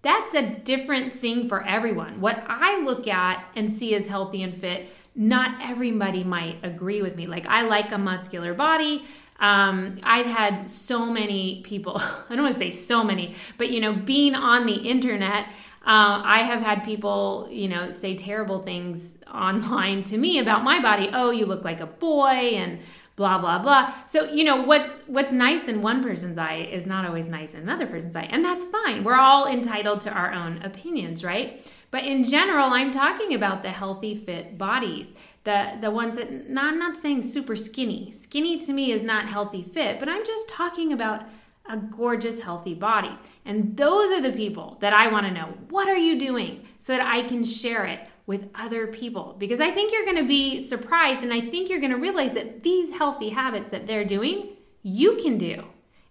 that's 0.02 0.34
a 0.34 0.42
different 0.42 1.14
thing 1.14 1.48
for 1.48 1.64
everyone. 1.66 2.22
What 2.22 2.44
I 2.48 2.82
look 2.82 3.08
at 3.08 3.46
and 3.56 3.70
see 3.70 3.94
as 3.96 4.08
healthy 4.08 4.42
and 4.42 4.56
fit, 4.56 4.90
not 5.16 5.62
everybody 5.62 6.24
might 6.24 6.58
agree 6.64 7.02
with 7.02 7.16
me. 7.16 7.28
Like, 7.28 7.46
I 7.46 7.62
like 7.64 7.92
a 7.92 7.98
muscular 7.98 8.54
body. 8.54 9.04
Um, 9.40 10.00
I've 10.04 10.28
had 10.28 10.70
so 10.70 11.08
many 11.08 11.62
people, 11.64 11.98
I 12.30 12.36
don't 12.36 12.44
want 12.44 12.54
to 12.56 12.60
say 12.60 12.72
so 12.72 13.04
many, 13.04 13.36
but 13.58 13.72
you 13.72 13.80
know, 13.80 13.94
being 13.94 14.36
on 14.36 14.66
the 14.66 14.76
internet, 14.76 15.48
uh, 15.84 16.22
I 16.24 16.44
have 16.44 16.62
had 16.62 16.84
people, 16.84 17.48
you 17.50 17.68
know, 17.68 17.90
say 17.90 18.16
terrible 18.16 18.60
things 18.60 19.18
online 19.34 20.04
to 20.04 20.18
me 20.18 20.38
about 20.38 20.64
my 20.64 20.80
body. 20.80 21.10
Oh, 21.12 21.32
you 21.32 21.46
look 21.46 21.64
like 21.64 21.80
a 21.80 21.88
boy, 21.88 22.28
and 22.28 22.80
blah 23.22 23.38
blah 23.38 23.60
blah. 23.60 23.94
So 24.08 24.24
you 24.32 24.44
know 24.44 24.64
what's 24.64 24.98
what's 25.06 25.32
nice 25.32 25.68
in 25.68 25.84
one 25.84 26.02
person's 26.02 26.40
eye 26.40 26.68
is 26.78 26.88
not 26.88 27.06
always 27.06 27.28
nice 27.28 27.54
in 27.54 27.62
another 27.62 27.86
person's 27.86 28.16
eye 28.16 28.28
and 28.32 28.44
that's 28.44 28.66
fine. 28.66 29.04
We're 29.04 29.22
all 29.28 29.46
entitled 29.46 30.02
to 30.02 30.12
our 30.12 30.34
own 30.34 30.60
opinions 30.64 31.24
right? 31.24 31.72
But 31.92 32.04
in 32.06 32.24
general 32.24 32.70
i'm 32.80 32.90
talking 32.90 33.36
about 33.36 33.62
the 33.62 33.70
healthy 33.70 34.16
fit 34.16 34.58
bodies 34.58 35.14
the 35.44 35.78
the 35.82 35.92
ones 35.92 36.16
that 36.16 36.50
no, 36.50 36.62
i'm 36.64 36.80
not 36.80 36.98
saying 36.98 37.22
super 37.22 37.56
skinny. 37.56 38.12
Skinny 38.12 38.58
to 38.66 38.74
me 38.74 38.92
is 38.92 39.04
not 39.04 39.28
healthy 39.28 39.62
fit 39.62 40.00
but 40.00 40.10
i'm 40.10 40.26
just 40.26 40.50
talking 40.50 40.92
about 40.94 41.26
a 41.70 41.78
gorgeous 41.78 42.40
healthy 42.40 42.74
body. 42.74 43.16
And 43.46 43.78
those 43.78 44.10
are 44.10 44.22
the 44.22 44.32
people 44.32 44.78
that 44.82 44.94
i 44.94 45.06
want 45.12 45.28
to 45.28 45.32
know 45.32 45.50
what 45.70 45.88
are 45.88 46.02
you 46.08 46.18
doing? 46.18 46.66
So 46.80 46.94
that 46.94 47.06
i 47.06 47.22
can 47.22 47.44
share 47.44 47.86
it 47.86 48.08
with 48.32 48.48
other 48.56 48.88
people 48.88 49.36
because 49.38 49.60
I 49.60 49.72
think 49.72 49.92
you're 49.92 50.06
going 50.06 50.16
to 50.16 50.26
be 50.26 50.58
surprised 50.62 51.22
and 51.22 51.34
I 51.34 51.42
think 51.42 51.70
you're 51.70 51.82
going 51.82 51.92
to 51.92 51.98
realize 51.98 52.32
that 52.36 52.64
these 52.64 52.90
healthy 52.90 53.28
habits 53.28 53.72
that 53.72 53.88
they're 53.88 54.06
doing, 54.06 54.56
you 54.84 55.18
can 55.18 55.38
do. 55.38 55.66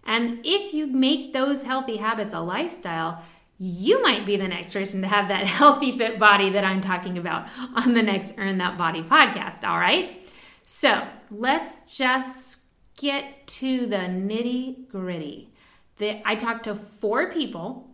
And 0.05 0.41
if 0.45 0.75
you 0.75 0.87
make 0.87 1.33
those 1.33 1.65
healthy 1.65 1.97
habits 1.97 2.35
a 2.35 2.41
lifestyle, 2.41 3.25
you 3.57 4.03
might 4.03 4.27
be 4.27 4.37
the 4.37 4.47
next 4.47 4.75
person 4.75 5.01
to 5.01 5.09
have 5.09 5.29
that 5.29 5.47
healthy, 5.59 5.97
fit 5.97 6.19
body 6.19 6.51
that 6.51 6.63
I'm 6.63 6.83
talking 6.83 7.17
about 7.17 7.49
on 7.75 7.95
the 7.95 8.03
next 8.03 8.35
Earn 8.37 8.59
That 8.59 8.77
Body 8.77 9.03
podcast. 9.03 9.65
All 9.65 9.79
right. 9.79 10.31
So 10.67 11.03
let's 11.31 11.97
just 11.97 12.67
get 12.99 13.47
to 13.47 13.87
the 13.87 13.97
nitty 13.97 14.89
gritty. 14.89 15.55
I 15.99 16.35
talked 16.35 16.65
to 16.65 16.75
four 16.75 17.33
people 17.33 17.90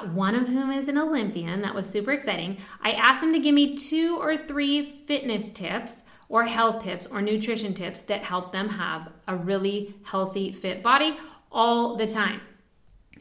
one 0.00 0.34
of 0.34 0.48
whom 0.48 0.70
is 0.70 0.88
an 0.88 0.98
Olympian. 0.98 1.62
That 1.62 1.74
was 1.74 1.88
super 1.88 2.12
exciting. 2.12 2.58
I 2.82 2.92
asked 2.92 3.20
them 3.20 3.32
to 3.32 3.38
give 3.38 3.54
me 3.54 3.76
two 3.76 4.18
or 4.18 4.36
three 4.36 4.84
fitness 4.84 5.50
tips 5.50 6.02
or 6.28 6.44
health 6.44 6.82
tips 6.82 7.06
or 7.06 7.20
nutrition 7.20 7.74
tips 7.74 8.00
that 8.00 8.22
help 8.22 8.52
them 8.52 8.68
have 8.68 9.08
a 9.28 9.36
really 9.36 9.94
healthy, 10.02 10.50
fit 10.50 10.82
body 10.82 11.16
all 11.50 11.96
the 11.96 12.06
time. 12.06 12.40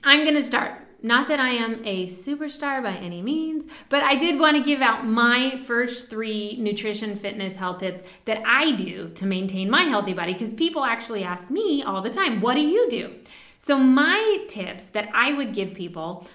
I'm 0.04 0.24
going 0.24 0.36
to 0.36 0.42
start. 0.42 0.82
Not 1.04 1.28
that 1.30 1.40
I 1.40 1.50
am 1.50 1.84
a 1.84 2.06
superstar 2.06 2.82
by 2.82 2.94
any 2.94 3.24
means, 3.24 3.66
but 3.90 4.04
I 4.04 4.16
did 4.16 4.40
want 4.40 4.56
to 4.56 4.64
give 4.64 4.82
out 4.82 5.06
my 5.06 5.58
first 5.58 6.10
three 6.12 6.58
nutrition, 6.60 7.16
fitness, 7.16 7.58
health 7.58 7.80
tips 7.80 8.04
that 8.26 8.44
I 8.46 8.72
do 8.72 9.10
to 9.10 9.26
maintain 9.26 9.70
my 9.70 9.84
healthy 9.84 10.14
body 10.14 10.34
because 10.34 10.54
people 10.54 10.84
actually 10.84 11.24
ask 11.24 11.50
me 11.50 11.82
all 11.82 12.02
the 12.02 12.12
time, 12.12 12.40
What 12.40 12.54
do 12.54 12.62
you 12.62 12.88
do? 12.90 13.16
So, 13.58 13.80
my 13.80 14.46
tips 14.48 14.88
that 14.90 15.10
I 15.14 15.34
would 15.34 15.54
give 15.54 15.74
people 15.74 16.28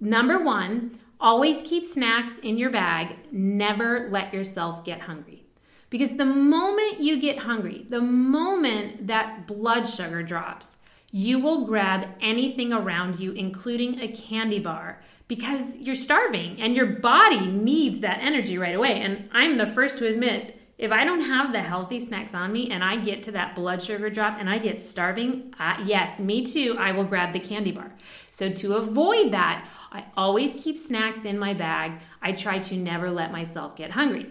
number 0.00 0.42
one, 0.42 0.98
always 1.20 1.62
keep 1.62 1.84
snacks 1.84 2.38
in 2.38 2.56
your 2.56 2.70
bag, 2.70 3.16
never 3.32 4.08
let 4.10 4.34
yourself 4.34 4.84
get 4.84 5.00
hungry. 5.00 5.44
Because 5.90 6.16
the 6.16 6.24
moment 6.24 7.00
you 7.00 7.20
get 7.20 7.38
hungry, 7.38 7.86
the 7.88 8.00
moment 8.00 9.06
that 9.06 9.46
blood 9.46 9.88
sugar 9.88 10.22
drops, 10.22 10.78
you 11.12 11.38
will 11.38 11.64
grab 11.64 12.08
anything 12.20 12.72
around 12.72 13.20
you, 13.20 13.30
including 13.32 14.00
a 14.00 14.08
candy 14.08 14.58
bar, 14.58 15.00
because 15.28 15.76
you're 15.76 15.94
starving 15.94 16.60
and 16.60 16.74
your 16.74 16.86
body 16.86 17.46
needs 17.46 18.00
that 18.00 18.18
energy 18.20 18.58
right 18.58 18.74
away. 18.74 19.00
And 19.00 19.28
I'm 19.32 19.56
the 19.56 19.66
first 19.66 19.98
to 19.98 20.08
admit, 20.08 20.53
if 20.76 20.90
I 20.90 21.04
don't 21.04 21.20
have 21.20 21.52
the 21.52 21.62
healthy 21.62 22.00
snacks 22.00 22.34
on 22.34 22.52
me 22.52 22.70
and 22.70 22.82
I 22.82 22.96
get 22.96 23.22
to 23.24 23.32
that 23.32 23.54
blood 23.54 23.80
sugar 23.80 24.10
drop 24.10 24.38
and 24.40 24.50
I 24.50 24.58
get 24.58 24.80
starving, 24.80 25.54
yes, 25.84 26.18
me 26.18 26.44
too, 26.44 26.76
I 26.78 26.90
will 26.92 27.04
grab 27.04 27.32
the 27.32 27.40
candy 27.40 27.70
bar. 27.70 27.92
So, 28.30 28.50
to 28.50 28.74
avoid 28.74 29.32
that, 29.32 29.68
I 29.92 30.04
always 30.16 30.54
keep 30.56 30.76
snacks 30.76 31.24
in 31.24 31.38
my 31.38 31.54
bag. 31.54 32.00
I 32.20 32.32
try 32.32 32.58
to 32.58 32.76
never 32.76 33.10
let 33.10 33.30
myself 33.30 33.76
get 33.76 33.92
hungry. 33.92 34.26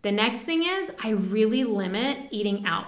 The 0.00 0.12
next 0.12 0.42
thing 0.42 0.64
is, 0.64 0.90
I 1.02 1.10
really 1.10 1.62
limit 1.62 2.28
eating 2.30 2.64
out. 2.66 2.86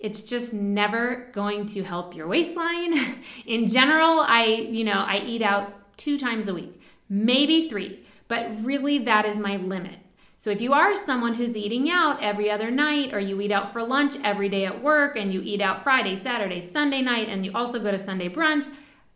It's 0.00 0.22
just 0.22 0.54
never 0.54 1.28
going 1.32 1.66
to 1.66 1.82
help 1.82 2.14
your 2.14 2.28
waistline. 2.28 3.16
in 3.46 3.68
general, 3.68 4.20
I, 4.20 4.44
you 4.46 4.84
know, 4.84 5.04
I 5.06 5.18
eat 5.18 5.42
out 5.42 5.96
two 5.98 6.16
times 6.16 6.48
a 6.48 6.54
week, 6.54 6.80
maybe 7.08 7.68
three, 7.68 8.06
but 8.26 8.64
really 8.64 8.98
that 8.98 9.26
is 9.26 9.38
my 9.38 9.56
limit. 9.56 9.98
So 10.40 10.50
if 10.50 10.60
you 10.60 10.72
are 10.72 10.94
someone 10.94 11.34
who's 11.34 11.56
eating 11.56 11.90
out 11.90 12.22
every 12.22 12.48
other 12.48 12.70
night, 12.70 13.12
or 13.12 13.18
you 13.18 13.40
eat 13.40 13.50
out 13.50 13.72
for 13.72 13.82
lunch 13.82 14.14
every 14.22 14.48
day 14.48 14.66
at 14.66 14.82
work, 14.84 15.16
and 15.16 15.32
you 15.32 15.42
eat 15.42 15.60
out 15.60 15.82
Friday, 15.82 16.14
Saturday, 16.14 16.60
Sunday 16.60 17.02
night, 17.02 17.28
and 17.28 17.44
you 17.44 17.50
also 17.56 17.80
go 17.80 17.90
to 17.90 17.98
Sunday 17.98 18.28
brunch, 18.28 18.72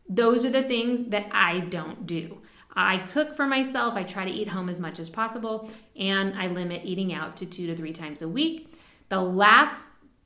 those 0.09 0.45
are 0.45 0.50
the 0.50 0.64
things 0.64 1.11
that 1.11 1.29
I 1.31 1.61
don't 1.61 2.09
do. 2.09 2.38
I 2.75 2.99
cook 2.99 3.37
for 3.37 3.47
myself, 3.47 3.95
I 3.95 4.02
try 4.02 4.25
to 4.25 4.33
eat 4.33 4.49
home 4.49 4.69
as 4.69 4.81
much 4.81 4.99
as 4.99 5.09
possible, 5.09 5.71
and 5.95 6.37
I 6.37 6.49
limit 6.49 6.83
eating 6.85 7.14
out 7.14 7.37
to 7.37 7.47
two 7.47 7.69
to 7.69 7.76
three 7.76 7.93
times 7.93 8.23
a 8.23 8.29
week. 8.29 8.75
The 9.09 9.21
last 9.21 9.76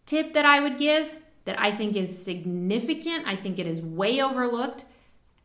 tip 0.07 0.33
that 0.33 0.47
I 0.47 0.61
would 0.61 0.79
give 0.79 1.15
that 1.45 1.61
I 1.61 1.77
think 1.77 1.95
is 1.95 2.25
significant, 2.25 3.27
I 3.27 3.37
think 3.37 3.59
it 3.59 3.67
is 3.67 3.83
way 3.83 4.23
overlooked 4.23 4.87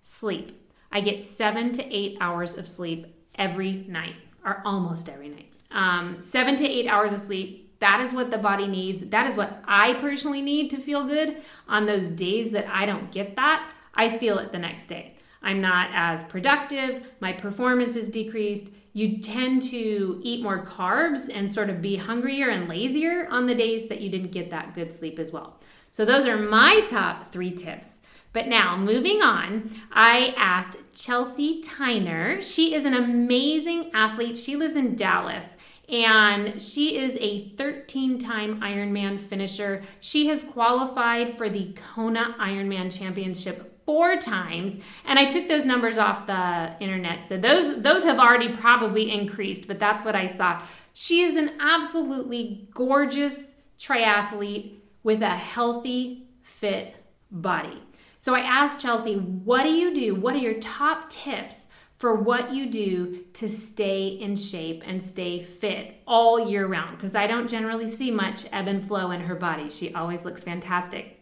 sleep. 0.02 0.72
I 0.94 1.02
get 1.02 1.20
seven 1.20 1.74
to 1.74 1.94
eight 1.94 2.18
hours 2.22 2.58
of 2.58 2.70
sleep 2.70 3.08
every 3.36 3.74
night 3.90 4.16
or 4.46 4.62
almost 4.66 5.10
every 5.10 5.30
night. 5.30 5.54
Um, 5.72 6.20
seven 6.20 6.56
to 6.58 6.68
eight 6.68 6.88
hours 6.88 7.14
of 7.14 7.20
sleep. 7.20 7.80
That 7.80 8.02
is 8.02 8.14
what 8.14 8.30
the 8.30 8.38
body 8.38 8.68
needs. 8.68 9.04
That 9.04 9.26
is 9.26 9.36
what 9.36 9.64
I 9.66 9.96
personally 9.96 10.42
need 10.42 10.70
to 10.72 10.78
feel 10.78 11.08
good. 11.08 11.42
On 11.68 11.86
those 11.86 12.10
days 12.10 12.52
that 12.52 12.68
I 12.68 12.86
don't 12.86 13.12
get 13.12 13.36
that, 13.38 13.74
I 13.94 14.10
feel 14.10 14.38
it 14.38 14.52
the 14.52 14.60
next 14.60 14.86
day. 14.86 15.16
I'm 15.42 15.62
not 15.62 15.90
as 15.94 16.24
productive. 16.24 17.12
My 17.20 17.34
performance 17.34 17.96
is 17.96 18.08
decreased. 18.08 18.70
You 18.94 19.18
tend 19.20 19.64
to 19.64 20.20
eat 20.24 20.44
more 20.44 20.64
carbs 20.64 21.30
and 21.34 21.50
sort 21.50 21.70
of 21.70 21.82
be 21.82 21.96
hungrier 21.96 22.50
and 22.50 22.68
lazier 22.68 23.28
on 23.30 23.48
the 23.48 23.56
days 23.56 23.88
that 23.88 24.02
you 24.02 24.10
didn't 24.10 24.32
get 24.32 24.50
that 24.52 24.74
good 24.74 24.94
sleep 24.94 25.18
as 25.18 25.32
well. 25.32 25.60
So, 25.90 26.06
those 26.06 26.28
are 26.28 26.38
my 26.38 26.82
top 26.82 27.32
three 27.32 27.52
tips 27.52 28.01
but 28.34 28.48
now, 28.48 28.78
moving 28.78 29.22
on, 29.22 29.70
I 29.92 30.34
asked 30.38 30.78
Chelsea 30.96 31.62
Tiner. 31.62 32.42
She 32.42 32.74
is 32.74 32.86
an 32.86 32.94
amazing 32.94 33.92
athlete. 33.94 34.38
She 34.38 34.56
lives 34.56 34.76
in 34.76 34.96
Dallas 34.96 35.58
and 35.90 36.62
she 36.62 36.98
is 36.98 37.18
a 37.20 37.50
13 37.58 38.18
time 38.18 38.62
Ironman 38.62 39.20
finisher. 39.20 39.82
She 40.00 40.28
has 40.28 40.44
qualified 40.44 41.34
for 41.34 41.50
the 41.50 41.74
Kona 41.74 42.36
Ironman 42.40 42.98
Championship 42.98 43.68
four 43.84 44.16
times 44.16 44.80
and 45.06 45.18
i 45.18 45.26
took 45.26 45.48
those 45.48 45.66
numbers 45.66 45.98
off 45.98 46.28
the 46.28 46.72
internet 46.80 47.24
so 47.24 47.36
those 47.36 47.82
those 47.82 48.04
have 48.04 48.20
already 48.20 48.54
probably 48.56 49.12
increased 49.12 49.68
but 49.68 49.80
that's 49.80 50.06
what 50.06 50.16
i 50.16 50.28
saw 50.28 50.62
she 50.94 51.22
is 51.22 51.36
an 51.36 51.50
absolutely 51.60 52.70
gorgeous 52.76 53.56
triathlete 53.80 54.76
with 55.02 55.24
a 55.24 55.36
healthy 55.36 56.28
fit 56.44 56.96
body 57.32 57.82
so 58.22 58.36
I 58.36 58.42
asked 58.42 58.80
Chelsea, 58.80 59.16
what 59.16 59.64
do 59.64 59.72
you 59.72 59.96
do? 59.96 60.14
What 60.14 60.36
are 60.36 60.38
your 60.38 60.60
top 60.60 61.10
tips 61.10 61.66
for 61.98 62.14
what 62.14 62.54
you 62.54 62.70
do 62.70 63.26
to 63.34 63.50
stay 63.50 64.10
in 64.10 64.36
shape 64.36 64.84
and 64.86 65.02
stay 65.02 65.40
fit 65.40 65.96
all 66.06 66.48
year 66.48 66.68
round? 66.68 66.96
Because 66.96 67.16
I 67.16 67.26
don't 67.26 67.50
generally 67.50 67.88
see 67.88 68.12
much 68.12 68.46
ebb 68.52 68.68
and 68.68 68.86
flow 68.86 69.10
in 69.10 69.22
her 69.22 69.34
body. 69.34 69.72
She 69.72 69.96
always 69.96 70.24
looks 70.24 70.44
fantastic. 70.44 71.20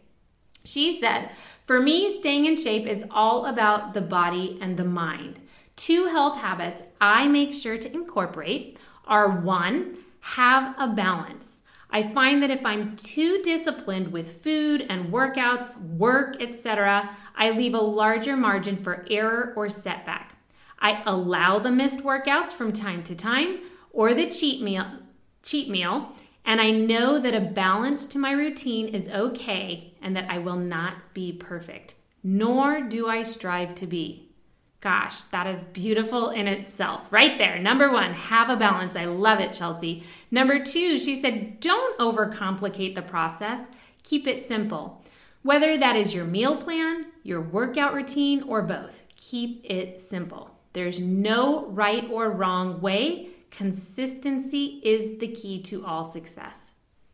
She 0.66 1.00
said, 1.00 1.30
For 1.62 1.80
me, 1.80 2.18
staying 2.18 2.44
in 2.44 2.54
shape 2.54 2.86
is 2.86 3.02
all 3.10 3.46
about 3.46 3.94
the 3.94 4.02
body 4.02 4.58
and 4.60 4.76
the 4.76 4.84
mind. 4.84 5.40
Two 5.76 6.08
health 6.08 6.36
habits 6.36 6.82
I 7.00 7.28
make 7.28 7.54
sure 7.54 7.78
to 7.78 7.94
incorporate 7.94 8.78
are 9.06 9.40
one, 9.40 9.96
have 10.20 10.74
a 10.78 10.88
balance. 10.88 11.59
I 11.92 12.02
find 12.02 12.42
that 12.42 12.50
if 12.50 12.64
I'm 12.64 12.96
too 12.96 13.42
disciplined 13.42 14.12
with 14.12 14.42
food 14.42 14.86
and 14.88 15.12
workouts, 15.12 15.80
work, 15.80 16.40
etc., 16.40 17.10
I 17.34 17.50
leave 17.50 17.74
a 17.74 17.80
larger 17.80 18.36
margin 18.36 18.76
for 18.76 19.04
error 19.10 19.52
or 19.56 19.68
setback. 19.68 20.36
I 20.78 21.02
allow 21.04 21.58
the 21.58 21.70
missed 21.70 22.00
workouts 22.00 22.50
from 22.50 22.72
time 22.72 23.02
to 23.04 23.14
time 23.14 23.60
or 23.92 24.14
the 24.14 24.30
cheat 24.30 24.62
meal, 24.62 24.86
cheat 25.42 25.68
meal, 25.68 26.14
and 26.44 26.60
I 26.60 26.70
know 26.70 27.18
that 27.18 27.34
a 27.34 27.40
balance 27.40 28.06
to 28.06 28.18
my 28.18 28.32
routine 28.32 28.88
is 28.88 29.08
okay 29.08 29.94
and 30.00 30.16
that 30.16 30.30
I 30.30 30.38
will 30.38 30.56
not 30.56 31.12
be 31.12 31.32
perfect, 31.32 31.94
nor 32.22 32.80
do 32.80 33.08
I 33.08 33.22
strive 33.24 33.74
to 33.76 33.86
be. 33.86 34.29
Gosh, 34.80 35.22
that 35.24 35.46
is 35.46 35.64
beautiful 35.64 36.30
in 36.30 36.48
itself. 36.48 37.02
Right 37.10 37.36
there. 37.36 37.58
Number 37.58 37.92
one, 37.92 38.14
have 38.14 38.48
a 38.48 38.56
balance. 38.56 38.96
I 38.96 39.04
love 39.04 39.38
it, 39.38 39.52
Chelsea. 39.52 40.04
Number 40.30 40.64
two, 40.64 40.98
she 40.98 41.20
said, 41.20 41.60
don't 41.60 41.98
overcomplicate 41.98 42.94
the 42.94 43.02
process, 43.02 43.66
keep 44.02 44.26
it 44.26 44.42
simple. 44.42 45.04
Whether 45.42 45.76
that 45.76 45.96
is 45.96 46.14
your 46.14 46.24
meal 46.24 46.56
plan, 46.56 47.06
your 47.22 47.42
workout 47.42 47.92
routine, 47.92 48.42
or 48.44 48.62
both, 48.62 49.04
keep 49.16 49.64
it 49.64 50.00
simple. 50.00 50.58
There's 50.72 50.98
no 50.98 51.66
right 51.66 52.08
or 52.10 52.30
wrong 52.30 52.80
way. 52.80 53.28
Consistency 53.50 54.80
is 54.82 55.18
the 55.18 55.28
key 55.28 55.60
to 55.62 55.84
all 55.84 56.04
success. 56.04 56.72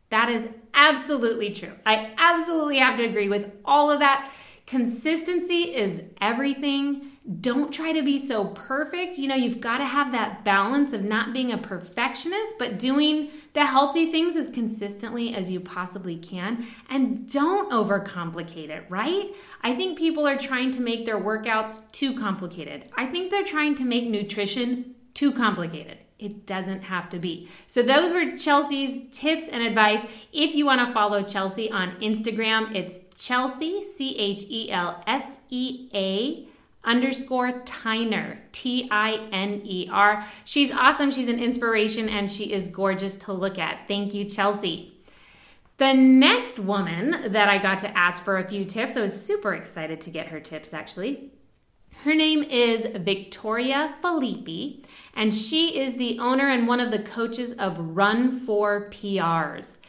That 0.09 0.29
is 0.29 0.47
absolutely 0.73 1.51
true. 1.51 1.73
I 1.85 2.13
absolutely 2.17 2.77
have 2.77 2.97
to 2.97 3.03
agree 3.05 3.27
with 3.27 3.51
all 3.65 3.91
of 3.91 3.99
that. 3.99 4.31
Consistency 4.65 5.75
is 5.75 6.01
everything 6.21 7.06
don't 7.41 7.73
try 7.73 7.91
to 7.91 8.01
be 8.01 8.17
so 8.17 8.45
perfect. 8.45 9.17
You 9.17 9.27
know, 9.27 9.35
you've 9.35 9.59
got 9.59 9.79
to 9.79 9.85
have 9.85 10.13
that 10.13 10.45
balance 10.45 10.93
of 10.93 11.03
not 11.03 11.33
being 11.33 11.51
a 11.51 11.57
perfectionist, 11.57 12.53
but 12.57 12.79
doing 12.79 13.31
the 13.51 13.65
healthy 13.65 14.09
things 14.09 14.37
as 14.37 14.47
consistently 14.47 15.35
as 15.35 15.51
you 15.51 15.59
possibly 15.59 16.15
can. 16.15 16.65
And 16.89 17.29
don't 17.29 17.69
overcomplicate 17.71 18.69
it, 18.69 18.85
right? 18.87 19.35
I 19.61 19.75
think 19.75 19.97
people 19.97 20.25
are 20.25 20.37
trying 20.37 20.71
to 20.71 20.81
make 20.81 21.05
their 21.05 21.19
workouts 21.19 21.79
too 21.91 22.13
complicated. 22.13 22.89
I 22.95 23.07
think 23.07 23.29
they're 23.29 23.43
trying 23.43 23.75
to 23.75 23.83
make 23.83 24.07
nutrition 24.07 24.95
too 25.13 25.33
complicated. 25.33 25.97
It 26.19 26.45
doesn't 26.47 26.81
have 26.83 27.09
to 27.09 27.19
be. 27.19 27.47
So, 27.67 27.83
those 27.83 28.11
were 28.11 28.35
Chelsea's 28.37 29.15
tips 29.15 29.49
and 29.49 29.61
advice. 29.61 30.03
If 30.33 30.55
you 30.55 30.65
want 30.65 30.87
to 30.87 30.91
follow 30.91 31.21
Chelsea 31.21 31.69
on 31.69 31.91
Instagram, 31.99 32.73
it's 32.73 32.99
Chelsea, 33.15 33.81
C 33.81 34.17
H 34.17 34.45
E 34.49 34.71
L 34.71 35.03
S 35.05 35.37
E 35.51 35.89
A 35.93 36.47
underscore 36.87 37.59
Tiner, 37.65 38.39
T 38.51 38.87
I 38.89 39.17
N 39.31 39.61
E 39.63 39.87
R. 39.91 40.25
She's 40.45 40.71
awesome. 40.71 41.11
She's 41.11 41.27
an 41.27 41.39
inspiration 41.39 42.09
and 42.09 42.31
she 42.31 42.51
is 42.51 42.67
gorgeous 42.67 43.15
to 43.17 43.33
look 43.33 43.59
at. 43.59 43.87
Thank 43.87 44.15
you, 44.15 44.25
Chelsea. 44.25 44.93
The 45.77 45.93
next 45.93 46.57
woman 46.57 47.31
that 47.31 47.49
I 47.49 47.59
got 47.59 47.79
to 47.81 47.95
ask 47.95 48.23
for 48.23 48.39
a 48.39 48.47
few 48.47 48.65
tips, 48.65 48.97
I 48.97 49.01
was 49.01 49.21
super 49.25 49.53
excited 49.53 50.01
to 50.01 50.09
get 50.09 50.29
her 50.29 50.39
tips 50.39 50.73
actually. 50.73 51.31
Her 52.03 52.15
name 52.15 52.43
is 52.43 52.87
Victoria 53.03 53.95
Filippi, 54.01 54.85
and 55.15 55.33
she 55.33 55.79
is 55.79 55.95
the 55.95 56.19
owner 56.19 56.47
and 56.47 56.67
one 56.67 56.79
of 56.79 56.91
the 56.91 57.01
coaches 57.03 57.53
of 57.53 57.77
Run 57.79 58.31
for 58.31 58.89
PRs 58.91 59.79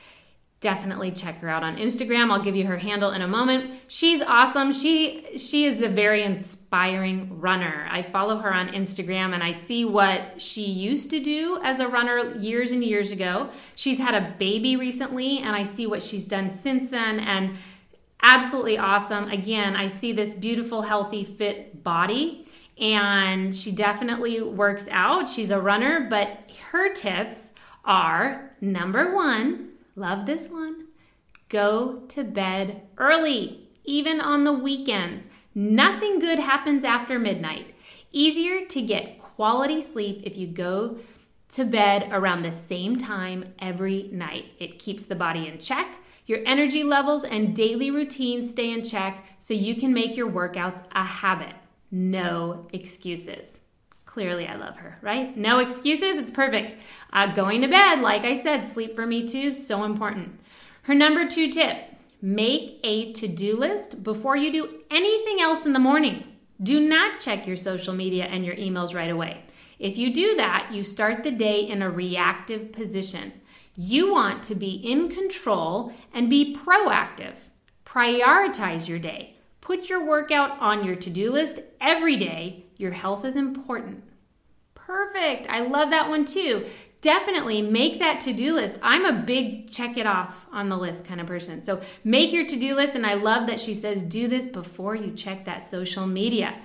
definitely 0.60 1.12
check 1.12 1.38
her 1.38 1.48
out 1.48 1.62
on 1.62 1.76
Instagram. 1.76 2.32
I'll 2.32 2.42
give 2.42 2.56
you 2.56 2.66
her 2.66 2.78
handle 2.78 3.12
in 3.12 3.22
a 3.22 3.28
moment. 3.28 3.80
She's 3.86 4.20
awesome. 4.22 4.72
She 4.72 5.38
she 5.38 5.66
is 5.66 5.82
a 5.82 5.88
very 5.88 6.22
inspiring 6.22 7.40
runner. 7.40 7.86
I 7.90 8.02
follow 8.02 8.38
her 8.38 8.52
on 8.52 8.68
Instagram 8.70 9.34
and 9.34 9.42
I 9.42 9.52
see 9.52 9.84
what 9.84 10.40
she 10.40 10.64
used 10.64 11.10
to 11.10 11.20
do 11.20 11.60
as 11.62 11.78
a 11.78 11.86
runner 11.86 12.34
years 12.36 12.72
and 12.72 12.82
years 12.82 13.12
ago. 13.12 13.50
She's 13.76 13.98
had 13.98 14.14
a 14.14 14.34
baby 14.38 14.74
recently 14.74 15.38
and 15.38 15.54
I 15.54 15.62
see 15.62 15.86
what 15.86 16.02
she's 16.02 16.26
done 16.26 16.50
since 16.50 16.88
then 16.88 17.20
and 17.20 17.56
absolutely 18.22 18.78
awesome. 18.78 19.30
Again, 19.30 19.76
I 19.76 19.86
see 19.86 20.12
this 20.12 20.34
beautiful 20.34 20.82
healthy 20.82 21.22
fit 21.22 21.84
body 21.84 22.46
and 22.80 23.54
she 23.54 23.72
definitely 23.72 24.40
works 24.40 24.88
out. 24.90 25.28
She's 25.28 25.50
a 25.50 25.60
runner, 25.60 26.06
but 26.10 26.50
her 26.70 26.92
tips 26.92 27.52
are 27.84 28.52
number 28.60 29.14
one, 29.14 29.67
love 29.98 30.26
this 30.26 30.48
one, 30.48 30.86
go 31.48 32.02
to 32.08 32.22
bed 32.24 32.82
early, 32.96 33.68
even 33.84 34.20
on 34.20 34.44
the 34.44 34.52
weekends. 34.52 35.26
Nothing 35.54 36.18
good 36.18 36.38
happens 36.38 36.84
after 36.84 37.18
midnight. 37.18 37.74
Easier 38.12 38.64
to 38.66 38.80
get 38.80 39.18
quality 39.18 39.80
sleep 39.80 40.20
if 40.24 40.36
you 40.36 40.46
go 40.46 40.98
to 41.48 41.64
bed 41.64 42.08
around 42.12 42.42
the 42.42 42.52
same 42.52 42.96
time 42.96 43.52
every 43.58 44.08
night. 44.12 44.46
It 44.58 44.78
keeps 44.78 45.04
the 45.04 45.14
body 45.14 45.48
in 45.48 45.58
check. 45.58 45.96
Your 46.26 46.40
energy 46.46 46.84
levels 46.84 47.24
and 47.24 47.56
daily 47.56 47.90
routines 47.90 48.50
stay 48.50 48.70
in 48.70 48.84
check 48.84 49.24
so 49.38 49.54
you 49.54 49.74
can 49.74 49.94
make 49.94 50.16
your 50.16 50.30
workouts 50.30 50.82
a 50.92 51.02
habit. 51.02 51.54
No 51.90 52.66
excuses. 52.72 53.60
Clearly, 54.18 54.48
I 54.48 54.56
love 54.56 54.78
her, 54.78 54.98
right? 55.00 55.36
No 55.36 55.60
excuses. 55.60 56.16
It's 56.16 56.32
perfect. 56.32 56.74
Uh, 57.12 57.32
going 57.32 57.62
to 57.62 57.68
bed, 57.68 58.00
like 58.00 58.22
I 58.22 58.34
said, 58.34 58.64
sleep 58.64 58.96
for 58.96 59.06
me 59.06 59.28
too, 59.28 59.52
so 59.52 59.84
important. 59.84 60.40
Her 60.82 60.94
number 60.94 61.28
two 61.28 61.52
tip 61.52 61.76
make 62.20 62.80
a 62.82 63.12
to 63.12 63.28
do 63.28 63.56
list 63.56 64.02
before 64.02 64.36
you 64.36 64.50
do 64.50 64.80
anything 64.90 65.40
else 65.40 65.66
in 65.66 65.72
the 65.72 65.78
morning. 65.78 66.24
Do 66.60 66.80
not 66.80 67.20
check 67.20 67.46
your 67.46 67.56
social 67.56 67.94
media 67.94 68.24
and 68.24 68.44
your 68.44 68.56
emails 68.56 68.92
right 68.92 69.12
away. 69.12 69.44
If 69.78 69.98
you 69.98 70.12
do 70.12 70.34
that, 70.34 70.70
you 70.72 70.82
start 70.82 71.22
the 71.22 71.30
day 71.30 71.60
in 71.60 71.80
a 71.80 71.88
reactive 71.88 72.72
position. 72.72 73.32
You 73.76 74.10
want 74.10 74.42
to 74.42 74.56
be 74.56 74.72
in 74.72 75.10
control 75.10 75.92
and 76.12 76.28
be 76.28 76.56
proactive. 76.56 77.36
Prioritize 77.86 78.88
your 78.88 78.98
day. 78.98 79.36
Put 79.60 79.88
your 79.88 80.04
workout 80.04 80.58
on 80.58 80.84
your 80.84 80.96
to 80.96 81.08
do 81.08 81.30
list 81.30 81.60
every 81.80 82.16
day. 82.16 82.64
Your 82.78 82.92
health 82.92 83.24
is 83.24 83.36
important. 83.36 84.04
Perfect. 84.88 85.48
I 85.50 85.60
love 85.60 85.90
that 85.90 86.08
one 86.08 86.24
too. 86.24 86.64
Definitely 87.02 87.60
make 87.60 87.98
that 87.98 88.22
to 88.22 88.32
do 88.32 88.54
list. 88.54 88.78
I'm 88.82 89.04
a 89.04 89.12
big 89.12 89.70
check 89.70 89.98
it 89.98 90.06
off 90.06 90.46
on 90.50 90.70
the 90.70 90.78
list 90.78 91.04
kind 91.04 91.20
of 91.20 91.26
person. 91.26 91.60
So 91.60 91.82
make 92.04 92.32
your 92.32 92.46
to 92.46 92.56
do 92.56 92.74
list. 92.74 92.94
And 92.94 93.04
I 93.04 93.12
love 93.12 93.48
that 93.48 93.60
she 93.60 93.74
says 93.74 94.00
do 94.00 94.28
this 94.28 94.46
before 94.46 94.94
you 94.94 95.12
check 95.12 95.44
that 95.44 95.62
social 95.62 96.06
media 96.06 96.58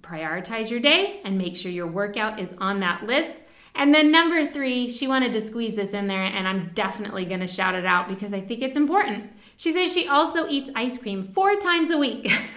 prioritize 0.00 0.70
your 0.70 0.80
day 0.80 1.20
and 1.24 1.36
make 1.36 1.54
sure 1.54 1.70
your 1.70 1.86
workout 1.86 2.40
is 2.40 2.54
on 2.56 2.78
that 2.78 3.04
list. 3.04 3.42
And 3.74 3.94
then 3.94 4.10
number 4.10 4.46
three, 4.46 4.88
she 4.88 5.06
wanted 5.06 5.34
to 5.34 5.40
squeeze 5.40 5.74
this 5.74 5.92
in 5.92 6.06
there, 6.06 6.24
and 6.24 6.48
I'm 6.48 6.70
definitely 6.74 7.24
gonna 7.26 7.46
shout 7.46 7.74
it 7.74 7.86
out 7.86 8.08
because 8.08 8.32
I 8.32 8.40
think 8.40 8.62
it's 8.62 8.76
important. 8.76 9.32
She 9.56 9.72
says 9.72 9.92
she 9.92 10.08
also 10.08 10.48
eats 10.48 10.70
ice 10.74 10.96
cream 10.96 11.22
four 11.22 11.56
times 11.56 11.90
a 11.90 11.98
week. 11.98 12.30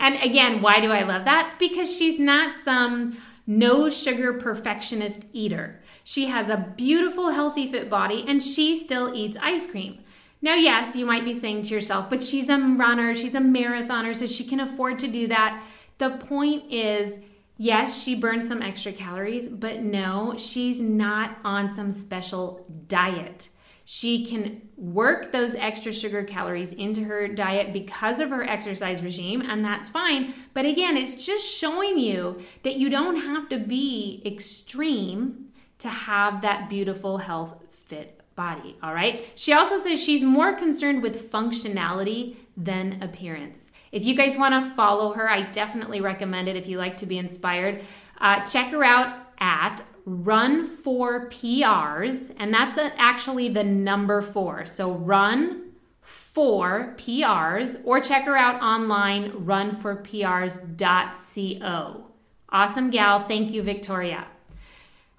and 0.00 0.22
again, 0.22 0.60
why 0.60 0.80
do 0.80 0.90
I 0.90 1.02
love 1.02 1.24
that? 1.24 1.56
Because 1.58 1.94
she's 1.94 2.18
not 2.18 2.54
some 2.54 3.18
no 3.46 3.88
sugar 3.88 4.34
perfectionist 4.34 5.24
eater. 5.32 5.80
She 6.02 6.26
has 6.26 6.48
a 6.48 6.72
beautiful, 6.76 7.30
healthy, 7.30 7.70
fit 7.70 7.88
body, 7.88 8.24
and 8.26 8.42
she 8.42 8.76
still 8.76 9.14
eats 9.14 9.36
ice 9.40 9.66
cream. 9.66 9.98
Now, 10.42 10.54
yes, 10.54 10.94
you 10.94 11.06
might 11.06 11.24
be 11.24 11.32
saying 11.32 11.62
to 11.62 11.74
yourself, 11.74 12.10
but 12.10 12.22
she's 12.22 12.48
a 12.48 12.58
runner, 12.58 13.14
she's 13.16 13.34
a 13.34 13.40
marathoner, 13.40 14.14
so 14.14 14.26
she 14.26 14.44
can 14.44 14.60
afford 14.60 14.98
to 15.00 15.08
do 15.08 15.26
that. 15.28 15.62
The 15.98 16.10
point 16.10 16.70
is, 16.72 17.20
yes, 17.56 18.02
she 18.02 18.14
burns 18.14 18.46
some 18.46 18.62
extra 18.62 18.92
calories, 18.92 19.48
but 19.48 19.82
no, 19.82 20.34
she's 20.36 20.80
not 20.80 21.38
on 21.44 21.70
some 21.70 21.90
special 21.90 22.66
diet. 22.86 23.48
She 23.88 24.26
can 24.26 24.62
work 24.76 25.30
those 25.30 25.54
extra 25.54 25.92
sugar 25.92 26.24
calories 26.24 26.72
into 26.72 27.04
her 27.04 27.28
diet 27.28 27.72
because 27.72 28.18
of 28.18 28.30
her 28.30 28.42
exercise 28.42 29.00
regime, 29.00 29.42
and 29.42 29.64
that's 29.64 29.88
fine. 29.88 30.34
But 30.54 30.66
again, 30.66 30.96
it's 30.96 31.24
just 31.24 31.46
showing 31.48 31.96
you 31.96 32.40
that 32.64 32.78
you 32.78 32.90
don't 32.90 33.14
have 33.14 33.48
to 33.50 33.58
be 33.58 34.24
extreme 34.26 35.46
to 35.78 35.88
have 35.88 36.42
that 36.42 36.68
beautiful, 36.68 37.18
health, 37.18 37.62
fit 37.70 38.20
body. 38.34 38.76
All 38.82 38.92
right. 38.92 39.24
She 39.36 39.52
also 39.52 39.78
says 39.78 40.02
she's 40.02 40.24
more 40.24 40.54
concerned 40.54 41.00
with 41.00 41.30
functionality 41.30 42.38
than 42.56 43.00
appearance. 43.04 43.70
If 43.92 44.04
you 44.04 44.16
guys 44.16 44.36
want 44.36 44.52
to 44.52 44.74
follow 44.74 45.12
her, 45.12 45.30
I 45.30 45.42
definitely 45.42 46.00
recommend 46.00 46.48
it 46.48 46.56
if 46.56 46.66
you 46.66 46.78
like 46.78 46.96
to 46.96 47.06
be 47.06 47.18
inspired. 47.18 47.84
Uh, 48.18 48.44
check 48.44 48.72
her 48.72 48.82
out 48.82 49.25
at 49.38 49.82
Run 50.08 50.68
for 50.68 51.28
PRs, 51.30 52.32
and 52.38 52.54
that's 52.54 52.78
actually 52.78 53.48
the 53.48 53.64
number 53.64 54.22
four. 54.22 54.64
So 54.64 54.92
run 54.92 55.72
for 56.00 56.94
PRs, 56.96 57.84
or 57.84 58.00
check 58.00 58.26
her 58.26 58.36
out 58.36 58.62
online, 58.62 59.32
runforprs.co. 59.32 62.10
Awesome 62.50 62.90
gal. 62.90 63.26
Thank 63.26 63.52
you, 63.52 63.64
Victoria. 63.64 64.28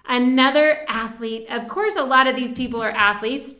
Another 0.06 0.86
athlete, 0.88 1.50
of 1.50 1.68
course, 1.68 1.96
a 1.96 2.04
lot 2.04 2.26
of 2.26 2.34
these 2.34 2.54
people 2.54 2.82
are 2.82 2.90
athletes 2.90 3.56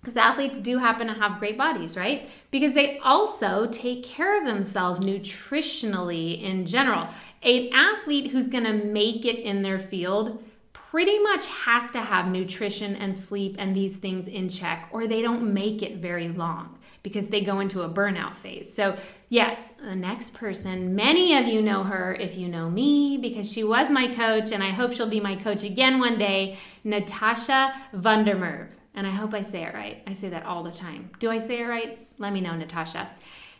because 0.00 0.16
athletes 0.16 0.60
do 0.60 0.78
happen 0.78 1.08
to 1.08 1.14
have 1.14 1.40
great 1.40 1.58
bodies, 1.58 1.96
right? 1.96 2.30
Because 2.52 2.74
they 2.74 3.00
also 3.00 3.66
take 3.66 4.04
care 4.04 4.40
of 4.40 4.46
themselves 4.46 5.00
nutritionally 5.00 6.40
in 6.42 6.64
general. 6.64 7.08
An 7.42 7.70
athlete 7.72 8.30
who's 8.30 8.48
going 8.48 8.64
to 8.64 8.72
make 8.72 9.24
it 9.24 9.38
in 9.38 9.62
their 9.62 9.78
field 9.78 10.42
pretty 10.72 11.18
much 11.20 11.46
has 11.46 11.90
to 11.90 12.00
have 12.00 12.26
nutrition 12.26 12.96
and 12.96 13.14
sleep 13.14 13.56
and 13.58 13.74
these 13.74 13.96
things 13.96 14.26
in 14.26 14.48
check, 14.48 14.88
or 14.90 15.06
they 15.06 15.22
don't 15.22 15.54
make 15.54 15.82
it 15.82 15.96
very 15.98 16.28
long 16.28 16.78
because 17.02 17.28
they 17.28 17.40
go 17.40 17.60
into 17.60 17.82
a 17.82 17.88
burnout 17.88 18.34
phase. 18.34 18.72
So, 18.74 18.96
yes, 19.28 19.72
the 19.82 19.96
next 19.96 20.34
person, 20.34 20.94
many 20.94 21.36
of 21.36 21.46
you 21.46 21.62
know 21.62 21.82
her 21.84 22.14
if 22.14 22.36
you 22.36 22.48
know 22.48 22.68
me 22.68 23.16
because 23.16 23.50
she 23.50 23.64
was 23.64 23.90
my 23.90 24.12
coach, 24.12 24.52
and 24.52 24.62
I 24.62 24.70
hope 24.70 24.92
she'll 24.92 25.08
be 25.08 25.20
my 25.20 25.36
coach 25.36 25.64
again 25.64 25.98
one 25.98 26.18
day, 26.18 26.58
Natasha 26.84 27.74
Van 27.92 28.24
der 28.24 28.36
Merwe. 28.36 28.68
And 28.94 29.06
I 29.06 29.10
hope 29.10 29.32
I 29.32 29.42
say 29.42 29.62
it 29.62 29.72
right. 29.72 30.02
I 30.06 30.12
say 30.12 30.28
that 30.30 30.44
all 30.44 30.64
the 30.64 30.72
time. 30.72 31.10
Do 31.20 31.30
I 31.30 31.38
say 31.38 31.60
it 31.62 31.66
right? 31.66 32.06
Let 32.18 32.32
me 32.32 32.40
know, 32.40 32.56
Natasha. 32.56 33.08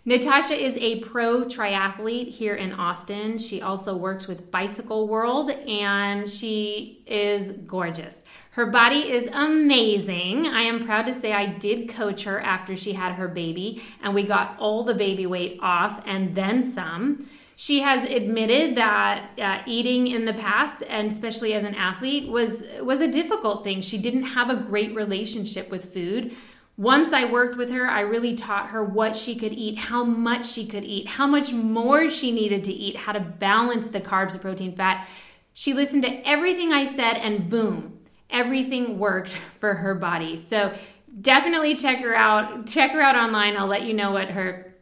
Natasha 0.06 0.54
is 0.54 0.78
a 0.78 1.00
pro 1.00 1.44
triathlete 1.44 2.30
here 2.30 2.54
in 2.54 2.72
Austin. 2.72 3.36
She 3.36 3.60
also 3.60 3.94
works 3.94 4.26
with 4.26 4.50
Bicycle 4.50 5.06
World 5.06 5.50
and 5.50 6.28
she 6.28 7.02
is 7.06 7.52
gorgeous. 7.66 8.22
Her 8.52 8.64
body 8.66 9.10
is 9.12 9.28
amazing. 9.30 10.46
I 10.46 10.62
am 10.62 10.86
proud 10.86 11.04
to 11.04 11.12
say 11.12 11.34
I 11.34 11.46
did 11.46 11.90
coach 11.90 12.24
her 12.24 12.40
after 12.40 12.76
she 12.76 12.94
had 12.94 13.12
her 13.12 13.28
baby 13.28 13.82
and 14.02 14.14
we 14.14 14.22
got 14.22 14.58
all 14.58 14.84
the 14.84 14.94
baby 14.94 15.26
weight 15.26 15.58
off 15.60 16.02
and 16.06 16.34
then 16.34 16.62
some. 16.62 17.28
She 17.56 17.80
has 17.80 18.06
admitted 18.06 18.78
that 18.78 19.38
uh, 19.38 19.60
eating 19.66 20.06
in 20.06 20.24
the 20.24 20.32
past, 20.32 20.82
and 20.88 21.12
especially 21.12 21.52
as 21.52 21.62
an 21.62 21.74
athlete, 21.74 22.26
was 22.26 22.64
was 22.80 23.02
a 23.02 23.06
difficult 23.06 23.64
thing. 23.64 23.82
She 23.82 23.98
didn't 23.98 24.22
have 24.22 24.48
a 24.48 24.56
great 24.56 24.94
relationship 24.94 25.70
with 25.70 25.92
food. 25.92 26.34
Once 26.80 27.12
I 27.12 27.26
worked 27.26 27.58
with 27.58 27.70
her, 27.72 27.86
I 27.86 28.00
really 28.00 28.34
taught 28.34 28.70
her 28.70 28.82
what 28.82 29.14
she 29.14 29.36
could 29.36 29.52
eat, 29.52 29.76
how 29.76 30.02
much 30.02 30.50
she 30.50 30.64
could 30.64 30.82
eat, 30.82 31.06
how 31.06 31.26
much 31.26 31.52
more 31.52 32.08
she 32.08 32.32
needed 32.32 32.64
to 32.64 32.72
eat, 32.72 32.96
how 32.96 33.12
to 33.12 33.20
balance 33.20 33.88
the 33.88 34.00
carbs, 34.00 34.32
the 34.32 34.38
protein, 34.38 34.74
fat. 34.74 35.06
She 35.52 35.74
listened 35.74 36.04
to 36.04 36.26
everything 36.26 36.72
I 36.72 36.86
said, 36.86 37.18
and 37.18 37.50
boom, 37.50 37.98
everything 38.30 38.98
worked 38.98 39.36
for 39.60 39.74
her 39.74 39.94
body. 39.94 40.38
So 40.38 40.72
definitely 41.20 41.74
check 41.74 41.98
her 41.98 42.14
out. 42.14 42.66
Check 42.66 42.92
her 42.92 43.02
out 43.02 43.14
online. 43.14 43.58
I'll 43.58 43.66
let 43.66 43.82
you 43.82 43.92
know 43.92 44.12
what 44.12 44.30
her 44.30 44.74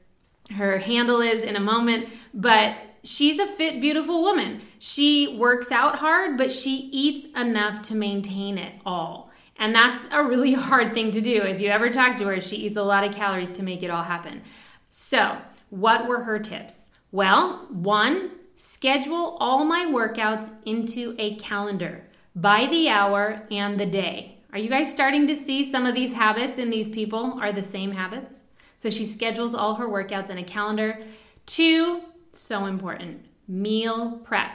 her 0.52 0.78
handle 0.78 1.20
is 1.20 1.42
in 1.42 1.56
a 1.56 1.60
moment, 1.60 2.10
but 2.32 2.76
she's 3.02 3.40
a 3.40 3.46
fit, 3.48 3.80
beautiful 3.80 4.22
woman. 4.22 4.60
She 4.78 5.36
works 5.36 5.72
out 5.72 5.96
hard, 5.96 6.38
but 6.38 6.52
she 6.52 6.76
eats 6.92 7.26
enough 7.36 7.82
to 7.88 7.96
maintain 7.96 8.56
it 8.56 8.74
all. 8.86 9.27
And 9.58 9.74
that's 9.74 10.06
a 10.10 10.22
really 10.22 10.54
hard 10.54 10.94
thing 10.94 11.10
to 11.10 11.20
do. 11.20 11.42
If 11.42 11.60
you 11.60 11.68
ever 11.68 11.90
talk 11.90 12.16
to 12.18 12.26
her, 12.26 12.40
she 12.40 12.56
eats 12.56 12.76
a 12.76 12.82
lot 12.82 13.04
of 13.04 13.14
calories 13.14 13.50
to 13.52 13.62
make 13.62 13.82
it 13.82 13.90
all 13.90 14.04
happen. 14.04 14.42
So, 14.90 15.38
what 15.70 16.06
were 16.06 16.22
her 16.22 16.38
tips? 16.38 16.90
Well, 17.10 17.66
one, 17.70 18.32
schedule 18.56 19.36
all 19.40 19.64
my 19.64 19.86
workouts 19.86 20.50
into 20.64 21.14
a 21.18 21.36
calendar 21.36 22.04
by 22.34 22.66
the 22.66 22.88
hour 22.88 23.42
and 23.50 23.78
the 23.78 23.86
day. 23.86 24.38
Are 24.52 24.58
you 24.58 24.70
guys 24.70 24.90
starting 24.90 25.26
to 25.26 25.34
see 25.34 25.70
some 25.70 25.84
of 25.84 25.94
these 25.94 26.12
habits 26.12 26.56
in 26.56 26.70
these 26.70 26.88
people 26.88 27.38
are 27.40 27.52
the 27.52 27.62
same 27.62 27.90
habits? 27.90 28.42
So 28.76 28.88
she 28.88 29.04
schedules 29.04 29.54
all 29.54 29.74
her 29.74 29.88
workouts 29.88 30.30
in 30.30 30.38
a 30.38 30.44
calendar. 30.44 31.00
Two, 31.46 32.02
so 32.32 32.66
important, 32.66 33.26
meal 33.46 34.20
prep. 34.24 34.52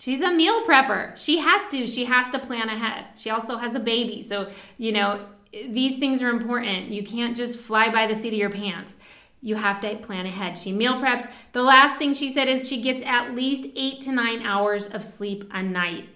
She's 0.00 0.22
a 0.22 0.32
meal 0.32 0.64
prepper. 0.64 1.14
She 1.14 1.40
has 1.40 1.66
to. 1.68 1.86
She 1.86 2.06
has 2.06 2.30
to 2.30 2.38
plan 2.38 2.70
ahead. 2.70 3.18
She 3.18 3.28
also 3.28 3.58
has 3.58 3.74
a 3.74 3.80
baby. 3.80 4.22
So, 4.22 4.48
you 4.78 4.92
know, 4.92 5.26
these 5.52 5.98
things 5.98 6.22
are 6.22 6.30
important. 6.30 6.88
You 6.88 7.04
can't 7.04 7.36
just 7.36 7.60
fly 7.60 7.90
by 7.90 8.06
the 8.06 8.16
seat 8.16 8.32
of 8.32 8.38
your 8.38 8.48
pants. 8.48 8.96
You 9.42 9.56
have 9.56 9.78
to 9.82 9.96
plan 9.96 10.24
ahead. 10.24 10.56
She 10.56 10.72
meal 10.72 10.94
preps. 10.94 11.30
The 11.52 11.62
last 11.62 11.98
thing 11.98 12.14
she 12.14 12.30
said 12.30 12.48
is 12.48 12.66
she 12.66 12.80
gets 12.80 13.02
at 13.02 13.34
least 13.34 13.68
eight 13.76 14.00
to 14.02 14.12
nine 14.12 14.40
hours 14.40 14.86
of 14.86 15.04
sleep 15.04 15.46
a 15.52 15.62
night. 15.62 16.08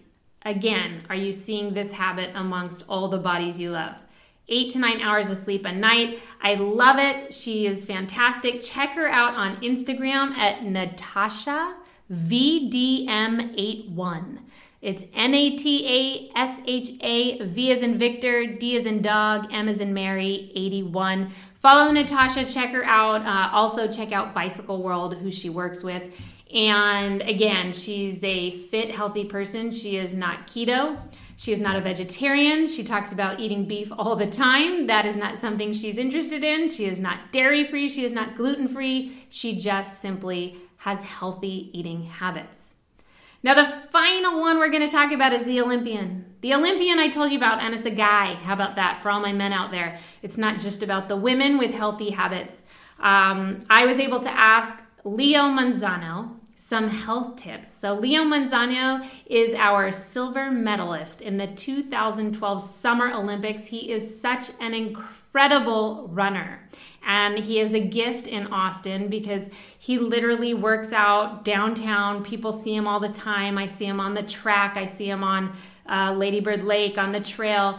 Again, 0.46 1.02
are 1.10 1.14
you 1.14 1.34
seeing 1.34 1.74
this 1.74 1.92
habit 1.92 2.30
amongst 2.34 2.84
all 2.88 3.08
the 3.08 3.18
bodies 3.18 3.60
you 3.60 3.70
love? 3.70 4.00
eight 4.48 4.70
to 4.72 4.78
nine 4.78 5.00
hours 5.00 5.30
of 5.30 5.38
sleep 5.38 5.64
a 5.64 5.72
night. 5.72 6.20
I 6.42 6.54
love 6.56 6.98
it. 6.98 7.32
She 7.32 7.66
is 7.66 7.86
fantastic. 7.86 8.60
Check 8.60 8.90
her 8.90 9.08
out 9.08 9.34
on 9.34 9.56
Instagram 9.62 10.34
at 10.34 10.62
Natasha 10.62 11.74
VDM81. 12.12 14.38
It's 14.82 15.06
N 15.14 15.32
A 15.32 15.56
T 15.56 15.88
A 15.88 16.28
S 16.38 16.60
H 16.66 16.90
A, 17.00 17.42
V 17.42 17.72
as 17.72 17.82
in 17.82 17.96
Victor, 17.96 18.44
D 18.46 18.76
as 18.76 18.84
in 18.84 19.00
dog, 19.00 19.46
M 19.50 19.66
as 19.66 19.80
in 19.80 19.94
Mary, 19.94 20.52
81. 20.54 21.30
Follow 21.54 21.90
Natasha, 21.90 22.44
check 22.44 22.72
her 22.72 22.84
out. 22.84 23.24
Uh, 23.24 23.48
also, 23.54 23.88
check 23.88 24.12
out 24.12 24.34
Bicycle 24.34 24.82
World, 24.82 25.16
who 25.16 25.30
she 25.30 25.48
works 25.48 25.82
with. 25.82 26.20
And 26.52 27.22
again, 27.22 27.72
she's 27.72 28.22
a 28.22 28.50
fit, 28.50 28.94
healthy 28.94 29.24
person. 29.24 29.70
She 29.70 29.96
is 29.96 30.12
not 30.12 30.46
keto. 30.46 30.98
She 31.36 31.52
is 31.52 31.60
not 31.60 31.76
a 31.76 31.80
vegetarian. 31.80 32.66
She 32.66 32.84
talks 32.84 33.12
about 33.12 33.40
eating 33.40 33.66
beef 33.66 33.90
all 33.96 34.16
the 34.16 34.26
time. 34.26 34.86
That 34.86 35.04
is 35.06 35.16
not 35.16 35.38
something 35.38 35.72
she's 35.72 35.98
interested 35.98 36.44
in. 36.44 36.68
She 36.68 36.86
is 36.86 37.00
not 37.00 37.32
dairy 37.32 37.64
free. 37.64 37.88
She 37.88 38.04
is 38.04 38.12
not 38.12 38.36
gluten 38.36 38.68
free. 38.68 39.26
She 39.28 39.56
just 39.56 40.00
simply 40.00 40.56
has 40.78 41.02
healthy 41.02 41.70
eating 41.72 42.04
habits. 42.04 42.76
Now, 43.42 43.54
the 43.54 43.66
final 43.90 44.40
one 44.40 44.58
we're 44.58 44.70
going 44.70 44.86
to 44.86 44.90
talk 44.90 45.12
about 45.12 45.34
is 45.34 45.44
the 45.44 45.60
Olympian. 45.60 46.24
The 46.40 46.54
Olympian 46.54 46.98
I 46.98 47.08
told 47.08 47.30
you 47.30 47.36
about, 47.36 47.60
and 47.60 47.74
it's 47.74 47.86
a 47.86 47.90
guy. 47.90 48.34
How 48.34 48.54
about 48.54 48.76
that 48.76 49.02
for 49.02 49.10
all 49.10 49.20
my 49.20 49.32
men 49.32 49.52
out 49.52 49.70
there? 49.70 49.98
It's 50.22 50.38
not 50.38 50.58
just 50.58 50.82
about 50.82 51.08
the 51.08 51.16
women 51.16 51.58
with 51.58 51.74
healthy 51.74 52.10
habits. 52.10 52.64
Um, 53.00 53.66
I 53.68 53.84
was 53.84 53.98
able 53.98 54.20
to 54.20 54.30
ask 54.30 54.82
Leo 55.04 55.42
Manzano, 55.42 56.36
some 56.56 56.88
health 56.88 57.36
tips. 57.36 57.68
So, 57.68 57.94
Leo 57.94 58.22
Manzano 58.22 59.06
is 59.26 59.54
our 59.54 59.92
silver 59.92 60.50
medalist 60.50 61.20
in 61.20 61.36
the 61.36 61.46
2012 61.46 62.62
Summer 62.62 63.12
Olympics. 63.12 63.66
He 63.66 63.90
is 63.90 64.20
such 64.20 64.50
an 64.60 64.74
incredible 64.74 66.08
runner. 66.12 66.60
And 67.06 67.38
he 67.38 67.60
is 67.60 67.74
a 67.74 67.80
gift 67.80 68.26
in 68.26 68.46
Austin 68.46 69.08
because 69.08 69.50
he 69.78 69.98
literally 69.98 70.54
works 70.54 70.92
out 70.92 71.44
downtown. 71.44 72.24
People 72.24 72.52
see 72.52 72.74
him 72.74 72.88
all 72.88 73.00
the 73.00 73.08
time. 73.08 73.58
I 73.58 73.66
see 73.66 73.84
him 73.84 74.00
on 74.00 74.14
the 74.14 74.22
track, 74.22 74.76
I 74.76 74.86
see 74.86 75.10
him 75.10 75.22
on 75.22 75.52
uh, 75.88 76.12
Lady 76.12 76.40
Bird 76.40 76.62
Lake 76.62 76.96
on 76.96 77.12
the 77.12 77.20
trail. 77.20 77.78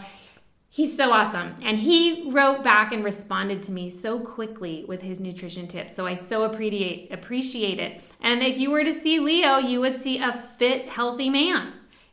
He's 0.76 0.94
so 0.94 1.10
awesome. 1.10 1.54
And 1.62 1.78
he 1.78 2.30
wrote 2.30 2.62
back 2.62 2.92
and 2.92 3.02
responded 3.02 3.62
to 3.62 3.72
me 3.72 3.88
so 3.88 4.20
quickly 4.20 4.84
with 4.86 5.00
his 5.00 5.20
nutrition 5.20 5.66
tips. 5.66 5.94
So 5.94 6.06
I 6.06 6.12
so 6.12 6.44
appreciate 6.44 7.10
appreciate 7.10 7.78
it. 7.78 8.02
And 8.20 8.42
if 8.42 8.58
you 8.58 8.70
were 8.70 8.84
to 8.84 8.92
see 8.92 9.18
Leo, 9.18 9.56
you 9.56 9.80
would 9.80 9.96
see 9.96 10.18
a 10.18 10.34
fit, 10.34 10.86
healthy 10.86 11.30
man. 11.30 11.72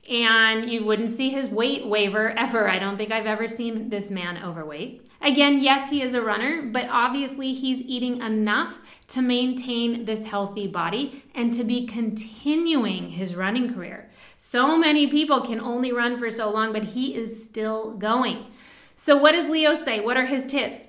And 0.09 0.69
you 0.69 0.85
wouldn't 0.85 1.09
see 1.09 1.29
his 1.29 1.49
weight 1.49 1.85
waver 1.85 2.29
ever. 2.37 2.69
I 2.69 2.79
don't 2.79 2.95
think 2.95 3.11
I've 3.11 3.25
ever 3.25 3.49
seen 3.49 3.89
this 3.89 4.09
man 4.09 4.41
overweight. 4.41 5.09
Again, 5.21 5.61
yes, 5.61 5.89
he 5.89 6.01
is 6.01 6.13
a 6.13 6.21
runner, 6.21 6.61
but 6.61 6.87
obviously 6.89 7.53
he's 7.53 7.81
eating 7.81 8.21
enough 8.21 8.79
to 9.07 9.21
maintain 9.21 10.05
this 10.05 10.23
healthy 10.23 10.67
body 10.67 11.23
and 11.35 11.53
to 11.53 11.65
be 11.65 11.85
continuing 11.85 13.09
his 13.09 13.35
running 13.35 13.73
career. 13.73 14.09
So 14.37 14.77
many 14.77 15.07
people 15.07 15.41
can 15.41 15.59
only 15.59 15.91
run 15.91 16.17
for 16.17 16.31
so 16.31 16.49
long, 16.49 16.71
but 16.71 16.83
he 16.83 17.15
is 17.15 17.45
still 17.45 17.91
going. 17.95 18.45
So, 18.95 19.17
what 19.17 19.33
does 19.33 19.49
Leo 19.49 19.75
say? 19.75 19.99
What 19.99 20.17
are 20.17 20.25
his 20.25 20.45
tips? 20.45 20.87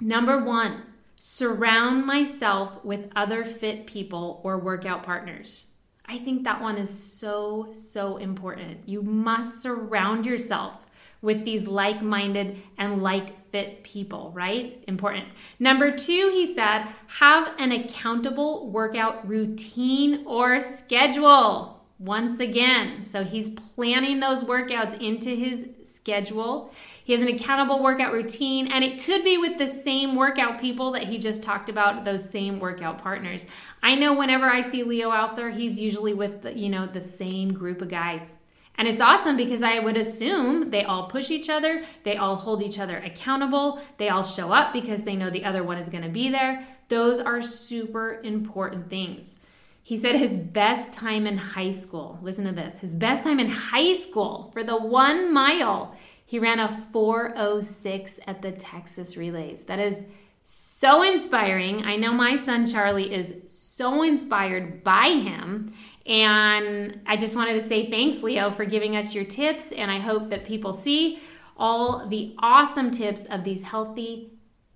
Number 0.00 0.38
one, 0.38 0.82
surround 1.18 2.04
myself 2.06 2.84
with 2.84 3.10
other 3.16 3.44
fit 3.44 3.86
people 3.86 4.40
or 4.44 4.58
workout 4.58 5.02
partners. 5.02 5.66
I 6.06 6.18
think 6.18 6.44
that 6.44 6.60
one 6.60 6.76
is 6.76 6.90
so, 6.90 7.68
so 7.72 8.16
important. 8.18 8.88
You 8.88 9.02
must 9.02 9.60
surround 9.60 10.24
yourself 10.24 10.86
with 11.22 11.44
these 11.44 11.66
like 11.66 12.02
minded 12.02 12.62
and 12.78 13.02
like 13.02 13.38
fit 13.38 13.82
people, 13.82 14.30
right? 14.34 14.84
Important. 14.86 15.24
Number 15.58 15.96
two, 15.96 16.30
he 16.32 16.54
said, 16.54 16.86
have 17.08 17.52
an 17.58 17.72
accountable 17.72 18.70
workout 18.70 19.26
routine 19.26 20.22
or 20.26 20.60
schedule 20.60 21.84
once 21.98 22.38
again. 22.38 23.04
So 23.04 23.24
he's 23.24 23.50
planning 23.50 24.20
those 24.20 24.44
workouts 24.44 25.00
into 25.00 25.30
his 25.30 25.66
schedule. 25.82 26.72
He 27.06 27.12
has 27.12 27.22
an 27.22 27.28
accountable 27.28 27.84
workout 27.84 28.12
routine, 28.12 28.66
and 28.66 28.82
it 28.82 29.04
could 29.04 29.22
be 29.22 29.38
with 29.38 29.58
the 29.58 29.68
same 29.68 30.16
workout 30.16 30.60
people 30.60 30.90
that 30.90 31.04
he 31.04 31.18
just 31.18 31.40
talked 31.40 31.68
about, 31.68 32.04
those 32.04 32.28
same 32.28 32.58
workout 32.58 33.00
partners. 33.00 33.46
I 33.80 33.94
know 33.94 34.12
whenever 34.12 34.46
I 34.46 34.60
see 34.60 34.82
Leo 34.82 35.12
out 35.12 35.36
there, 35.36 35.48
he's 35.48 35.78
usually 35.78 36.14
with 36.14 36.42
the, 36.42 36.58
you 36.58 36.68
know 36.68 36.84
the 36.84 37.00
same 37.00 37.54
group 37.54 37.80
of 37.80 37.90
guys. 37.90 38.34
And 38.76 38.88
it's 38.88 39.00
awesome 39.00 39.36
because 39.36 39.62
I 39.62 39.78
would 39.78 39.96
assume 39.96 40.70
they 40.70 40.82
all 40.82 41.06
push 41.06 41.30
each 41.30 41.48
other, 41.48 41.84
they 42.02 42.16
all 42.16 42.34
hold 42.34 42.60
each 42.60 42.80
other 42.80 42.96
accountable, 42.96 43.80
they 43.98 44.08
all 44.08 44.24
show 44.24 44.52
up 44.52 44.72
because 44.72 45.02
they 45.02 45.14
know 45.14 45.30
the 45.30 45.44
other 45.44 45.62
one 45.62 45.78
is 45.78 45.88
going 45.88 46.02
to 46.02 46.10
be 46.10 46.28
there. 46.28 46.66
Those 46.88 47.20
are 47.20 47.40
super 47.40 48.20
important 48.24 48.90
things. 48.90 49.36
He 49.84 49.96
said 49.96 50.16
his 50.16 50.36
best 50.36 50.92
time 50.92 51.28
in 51.28 51.38
high 51.38 51.70
school, 51.70 52.18
listen 52.20 52.46
to 52.46 52.52
this, 52.52 52.80
his 52.80 52.96
best 52.96 53.22
time 53.22 53.38
in 53.38 53.48
high 53.48 53.94
school 53.94 54.50
for 54.52 54.64
the 54.64 54.76
one 54.76 55.32
mile, 55.32 55.94
he 56.26 56.38
ran 56.40 56.58
a 56.58 56.68
406 56.92 58.20
at 58.26 58.42
the 58.42 58.52
Texas 58.52 59.16
Relays. 59.16 59.62
That 59.64 59.78
is 59.78 60.04
so 60.42 61.02
inspiring. 61.02 61.84
I 61.84 61.96
know 61.96 62.12
my 62.12 62.36
son 62.36 62.66
Charlie 62.66 63.14
is 63.14 63.34
so 63.50 64.02
inspired 64.02 64.84
by 64.84 65.10
him. 65.10 65.72
And 66.04 67.00
I 67.06 67.16
just 67.16 67.36
wanted 67.36 67.54
to 67.54 67.60
say 67.60 67.90
thanks, 67.90 68.22
Leo, 68.22 68.50
for 68.50 68.64
giving 68.64 68.96
us 68.96 69.14
your 69.14 69.24
tips. 69.24 69.72
And 69.72 69.90
I 69.90 69.98
hope 69.98 70.30
that 70.30 70.44
people 70.44 70.72
see 70.72 71.20
all 71.56 72.06
the 72.08 72.34
awesome 72.40 72.90
tips 72.90 73.24
of 73.26 73.44
these 73.44 73.62
healthy, 73.62 74.32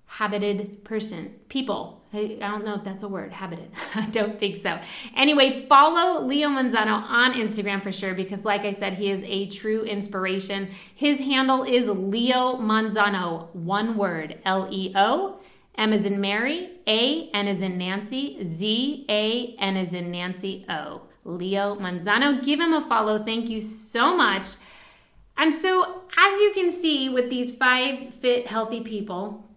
habited 0.07 0.85
person 0.85 1.35
people 1.49 2.00
I 2.13 2.37
don't 2.41 2.65
know 2.65 2.75
if 2.75 2.83
that's 2.83 3.05
a 3.05 3.09
word, 3.09 3.33
habited. 3.33 3.71
I 3.95 4.07
don't 4.07 4.39
think 4.39 4.57
so. 4.57 4.81
Anyway, 5.17 5.67
follow 5.69 6.25
Leo 6.25 6.49
Manzano 6.49 7.03
on 7.03 7.35
Instagram 7.35 7.81
for 7.81 7.93
sure 7.93 8.15
because, 8.15 8.45
like 8.45 8.63
I 8.63 8.73
said, 8.73 8.95
he 8.95 9.11
is 9.11 9.23
a 9.25 9.47
true 9.47 9.83
inspiration. 9.83 10.71
His 10.95 11.21
handle 11.21 11.63
is 11.63 11.89
Leo 11.89 12.57
Manzano, 12.57 13.55
one 13.55 13.97
word 13.97 14.39
L 14.45 14.69
E 14.71 14.93
O. 14.97 15.41
M 15.79 15.93
is 15.93 16.05
in 16.05 16.21
Mary, 16.21 16.73
A, 16.87 17.31
N 17.33 17.47
is 17.47 17.63
in 17.63 17.79
Nancy, 17.79 18.39
Z, 18.45 19.07
A, 19.09 19.55
N 19.59 19.77
is 19.77 19.95
in 19.95 20.11
Nancy, 20.11 20.67
O. 20.69 21.03
Leo 21.25 21.77
Manzano. 21.77 22.45
Give 22.45 22.61
him 22.61 22.73
a 22.73 22.81
follow. 22.81 23.25
Thank 23.25 23.49
you 23.49 23.61
so 23.61 24.17
much. 24.17 24.49
And 25.37 25.55
so, 25.55 26.03
as 26.19 26.41
you 26.41 26.53
can 26.55 26.71
see 26.71 27.09
with 27.09 27.31
these 27.31 27.57
five 27.57 28.13
fit, 28.13 28.47
healthy 28.47 28.81
people, 28.81 29.50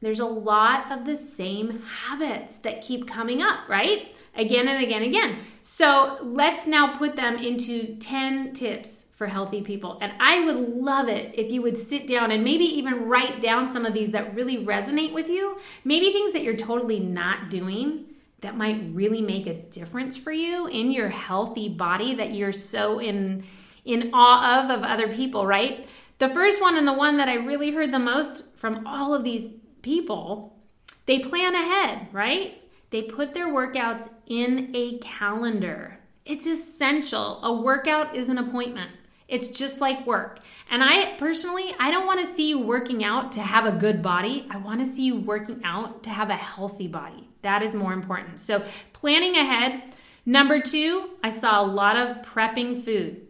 there's 0.00 0.20
a 0.20 0.26
lot 0.26 0.90
of 0.92 1.04
the 1.04 1.16
same 1.16 1.82
habits 1.82 2.56
that 2.56 2.82
keep 2.82 3.08
coming 3.08 3.42
up, 3.42 3.68
right? 3.68 4.16
Again 4.34 4.68
and 4.68 4.82
again 4.82 5.02
and 5.02 5.10
again. 5.10 5.38
So 5.62 6.18
let's 6.22 6.66
now 6.66 6.96
put 6.96 7.16
them 7.16 7.36
into 7.36 7.96
10 7.96 8.52
tips 8.52 9.06
for 9.18 9.26
healthy 9.26 9.62
people. 9.62 9.98
And 10.00 10.12
I 10.20 10.44
would 10.44 10.56
love 10.56 11.08
it 11.08 11.36
if 11.36 11.50
you 11.50 11.60
would 11.62 11.76
sit 11.76 12.06
down 12.06 12.30
and 12.30 12.44
maybe 12.44 12.64
even 12.64 13.08
write 13.08 13.42
down 13.42 13.66
some 13.66 13.84
of 13.84 13.92
these 13.92 14.12
that 14.12 14.32
really 14.36 14.64
resonate 14.64 15.12
with 15.12 15.28
you. 15.28 15.58
Maybe 15.82 16.12
things 16.12 16.32
that 16.32 16.44
you're 16.44 16.56
totally 16.56 17.00
not 17.00 17.50
doing 17.50 18.04
that 18.42 18.56
might 18.56 18.80
really 18.92 19.20
make 19.20 19.48
a 19.48 19.54
difference 19.54 20.16
for 20.16 20.30
you 20.30 20.68
in 20.68 20.92
your 20.92 21.08
healthy 21.08 21.68
body 21.68 22.14
that 22.14 22.32
you're 22.32 22.52
so 22.52 23.00
in 23.00 23.44
in 23.84 24.10
awe 24.12 24.62
of 24.62 24.70
of 24.70 24.84
other 24.84 25.08
people, 25.08 25.44
right? 25.44 25.88
The 26.18 26.28
first 26.28 26.60
one 26.60 26.76
and 26.76 26.86
the 26.86 26.92
one 26.92 27.16
that 27.16 27.28
I 27.28 27.34
really 27.34 27.72
heard 27.72 27.92
the 27.92 27.98
most 27.98 28.44
from 28.54 28.86
all 28.86 29.14
of 29.14 29.24
these 29.24 29.52
people, 29.82 30.56
they 31.06 31.18
plan 31.18 31.54
ahead, 31.54 32.08
right? 32.12 32.62
They 32.90 33.02
put 33.02 33.34
their 33.34 33.48
workouts 33.48 34.08
in 34.26 34.70
a 34.74 34.98
calendar. 34.98 35.98
It's 36.24 36.46
essential. 36.46 37.42
A 37.42 37.52
workout 37.52 38.14
is 38.14 38.28
an 38.28 38.38
appointment. 38.38 38.90
It's 39.28 39.48
just 39.48 39.80
like 39.80 40.06
work. 40.06 40.40
And 40.70 40.82
I 40.82 41.14
personally, 41.16 41.74
I 41.78 41.90
don't 41.90 42.06
want 42.06 42.20
to 42.20 42.26
see 42.26 42.48
you 42.48 42.58
working 42.60 43.04
out 43.04 43.32
to 43.32 43.40
have 43.40 43.66
a 43.66 43.76
good 43.76 44.02
body. 44.02 44.46
I 44.50 44.56
want 44.56 44.80
to 44.80 44.86
see 44.86 45.04
you 45.04 45.16
working 45.16 45.62
out 45.64 46.02
to 46.04 46.10
have 46.10 46.30
a 46.30 46.36
healthy 46.36 46.88
body. 46.88 47.28
That 47.42 47.62
is 47.62 47.74
more 47.74 47.92
important. 47.92 48.40
So, 48.40 48.64
planning 48.92 49.36
ahead. 49.36 49.94
Number 50.24 50.60
two, 50.60 51.10
I 51.22 51.30
saw 51.30 51.62
a 51.62 51.66
lot 51.66 51.96
of 51.96 52.18
prepping 52.18 52.82
food, 52.82 53.28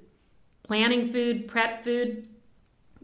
planning 0.63 1.07
food, 1.07 1.47
prep 1.47 1.85
food. 1.85 2.27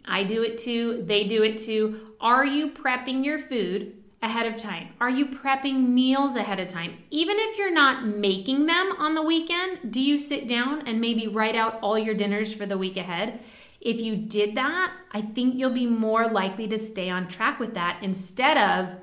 I 0.04 0.24
do 0.24 0.42
it 0.42 0.58
too. 0.58 1.02
They 1.06 1.24
do 1.24 1.42
it 1.42 1.58
too. 1.58 2.14
Are 2.20 2.44
you 2.44 2.70
prepping 2.70 3.24
your 3.24 3.38
food 3.38 3.94
ahead 4.22 4.46
of 4.46 4.58
time? 4.58 4.88
Are 5.00 5.10
you 5.10 5.26
prepping 5.26 5.88
meals 5.88 6.36
ahead 6.36 6.58
of 6.58 6.68
time? 6.68 6.96
Even 7.10 7.36
if 7.38 7.58
you're 7.58 7.72
not 7.72 8.06
making 8.06 8.66
them 8.66 8.92
on 8.98 9.14
the 9.14 9.22
weekend, 9.22 9.92
do 9.92 10.00
you 10.00 10.16
sit 10.16 10.48
down 10.48 10.86
and 10.86 11.00
maybe 11.00 11.28
write 11.28 11.54
out 11.54 11.78
all 11.82 11.98
your 11.98 12.14
dinners 12.14 12.52
for 12.52 12.64
the 12.64 12.78
week 12.78 12.96
ahead? 12.96 13.40
If 13.80 14.00
you 14.00 14.16
did 14.16 14.54
that, 14.54 14.92
I 15.12 15.20
think 15.20 15.56
you'll 15.56 15.70
be 15.70 15.86
more 15.86 16.26
likely 16.26 16.66
to 16.68 16.78
stay 16.78 17.10
on 17.10 17.28
track 17.28 17.60
with 17.60 17.74
that 17.74 17.98
instead 18.02 18.56
of 18.56 18.96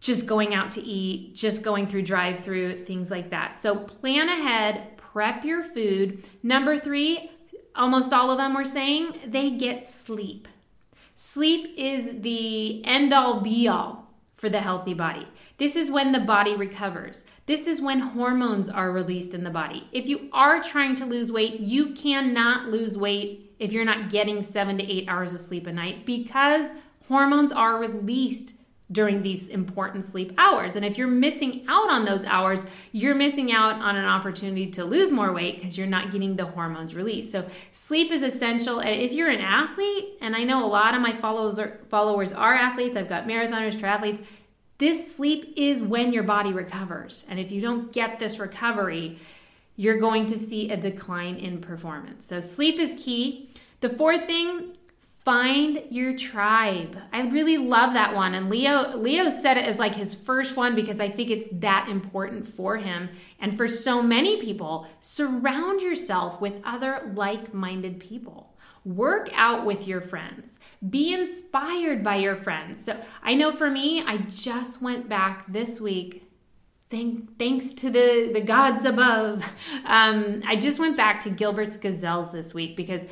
just 0.00 0.26
going 0.26 0.54
out 0.54 0.72
to 0.72 0.82
eat, 0.82 1.34
just 1.34 1.62
going 1.62 1.86
through 1.86 2.02
drive 2.02 2.40
through, 2.40 2.76
things 2.76 3.10
like 3.10 3.30
that. 3.30 3.58
So 3.58 3.76
plan 3.76 4.28
ahead, 4.28 4.96
prep 4.96 5.44
your 5.44 5.62
food. 5.62 6.24
Number 6.42 6.78
three, 6.78 7.30
almost 7.76 8.12
all 8.12 8.30
of 8.30 8.38
them 8.38 8.54
were 8.54 8.64
saying 8.64 9.20
they 9.26 9.50
get 9.50 9.86
sleep. 9.86 10.48
Sleep 11.14 11.74
is 11.76 12.20
the 12.20 12.84
end 12.84 13.12
all 13.12 13.40
be 13.40 13.68
all 13.68 14.06
for 14.36 14.50
the 14.50 14.60
healthy 14.60 14.94
body. 14.94 15.26
This 15.58 15.76
is 15.76 15.90
when 15.90 16.12
the 16.12 16.20
body 16.20 16.54
recovers. 16.54 17.24
This 17.46 17.66
is 17.66 17.80
when 17.80 18.00
hormones 18.00 18.68
are 18.68 18.92
released 18.92 19.32
in 19.32 19.42
the 19.42 19.50
body. 19.50 19.88
If 19.92 20.08
you 20.08 20.28
are 20.32 20.62
trying 20.62 20.94
to 20.96 21.06
lose 21.06 21.32
weight, 21.32 21.60
you 21.60 21.94
cannot 21.94 22.68
lose 22.68 22.98
weight 22.98 23.54
if 23.58 23.72
you're 23.72 23.84
not 23.84 24.10
getting 24.10 24.42
seven 24.42 24.76
to 24.76 24.84
eight 24.84 25.08
hours 25.08 25.32
of 25.32 25.40
sleep 25.40 25.66
a 25.66 25.72
night 25.72 26.04
because 26.04 26.72
hormones 27.08 27.52
are 27.52 27.78
released 27.78 28.52
during 28.92 29.20
these 29.20 29.48
important 29.48 30.04
sleep 30.04 30.32
hours. 30.38 30.76
And 30.76 30.84
if 30.84 30.96
you're 30.96 31.08
missing 31.08 31.64
out 31.66 31.90
on 31.90 32.04
those 32.04 32.24
hours, 32.24 32.64
you're 32.92 33.16
missing 33.16 33.50
out 33.52 33.74
on 33.74 33.96
an 33.96 34.04
opportunity 34.04 34.70
to 34.72 34.84
lose 34.84 35.10
more 35.10 35.32
weight 35.32 35.56
because 35.56 35.76
you're 35.76 35.88
not 35.88 36.12
getting 36.12 36.36
the 36.36 36.46
hormones 36.46 36.94
released. 36.94 37.32
So 37.32 37.44
sleep 37.72 38.12
is 38.12 38.22
essential. 38.22 38.78
And 38.78 39.00
if 39.00 39.12
you're 39.12 39.28
an 39.28 39.40
athlete, 39.40 40.18
and 40.20 40.36
I 40.36 40.44
know 40.44 40.64
a 40.64 40.68
lot 40.68 40.94
of 40.94 41.00
my 41.00 41.16
followers 41.16 41.58
are, 41.58 41.80
followers 41.88 42.32
are 42.32 42.54
athletes, 42.54 42.96
I've 42.96 43.08
got 43.08 43.26
marathoners, 43.26 43.76
triathletes, 43.76 44.24
this 44.78 45.16
sleep 45.16 45.54
is 45.56 45.82
when 45.82 46.12
your 46.12 46.22
body 46.22 46.52
recovers. 46.52 47.24
And 47.28 47.40
if 47.40 47.50
you 47.50 47.60
don't 47.60 47.92
get 47.92 48.18
this 48.18 48.38
recovery, 48.38 49.18
you're 49.74 49.98
going 49.98 50.26
to 50.26 50.38
see 50.38 50.70
a 50.70 50.76
decline 50.76 51.36
in 51.36 51.60
performance. 51.60 52.24
So 52.24 52.40
sleep 52.40 52.78
is 52.78 53.02
key. 53.02 53.50
The 53.80 53.88
fourth 53.88 54.26
thing 54.26 54.75
find 55.26 55.82
your 55.90 56.16
tribe. 56.16 56.96
I 57.12 57.22
really 57.22 57.58
love 57.58 57.94
that 57.94 58.14
one. 58.14 58.34
And 58.34 58.48
Leo 58.48 58.96
Leo 58.96 59.28
said 59.28 59.56
it 59.56 59.64
as 59.64 59.76
like 59.76 59.96
his 59.96 60.14
first 60.14 60.56
one 60.56 60.76
because 60.76 61.00
I 61.00 61.08
think 61.08 61.30
it's 61.30 61.48
that 61.54 61.88
important 61.88 62.46
for 62.46 62.76
him 62.76 63.08
and 63.40 63.54
for 63.54 63.66
so 63.66 64.00
many 64.00 64.40
people. 64.40 64.86
Surround 65.00 65.82
yourself 65.82 66.40
with 66.40 66.54
other 66.62 67.12
like-minded 67.16 67.98
people. 67.98 68.56
Work 68.84 69.28
out 69.34 69.66
with 69.66 69.88
your 69.88 70.00
friends. 70.00 70.60
Be 70.90 71.12
inspired 71.12 72.04
by 72.04 72.16
your 72.18 72.36
friends. 72.36 72.84
So, 72.84 72.96
I 73.20 73.34
know 73.34 73.50
for 73.50 73.68
me, 73.68 74.04
I 74.06 74.18
just 74.18 74.80
went 74.80 75.08
back 75.08 75.44
this 75.52 75.80
week 75.80 76.22
Thank, 76.88 77.36
thanks 77.36 77.72
to 77.72 77.90
the, 77.90 78.30
the 78.32 78.40
gods 78.40 78.84
above. 78.84 79.44
Um, 79.86 80.42
I 80.46 80.56
just 80.56 80.80
went 80.80 80.96
back 80.96 81.20
to 81.20 81.30
Gilbert's 81.30 81.76
Gazelles 81.76 82.32
this 82.32 82.52
week 82.52 82.76
because 82.76 83.06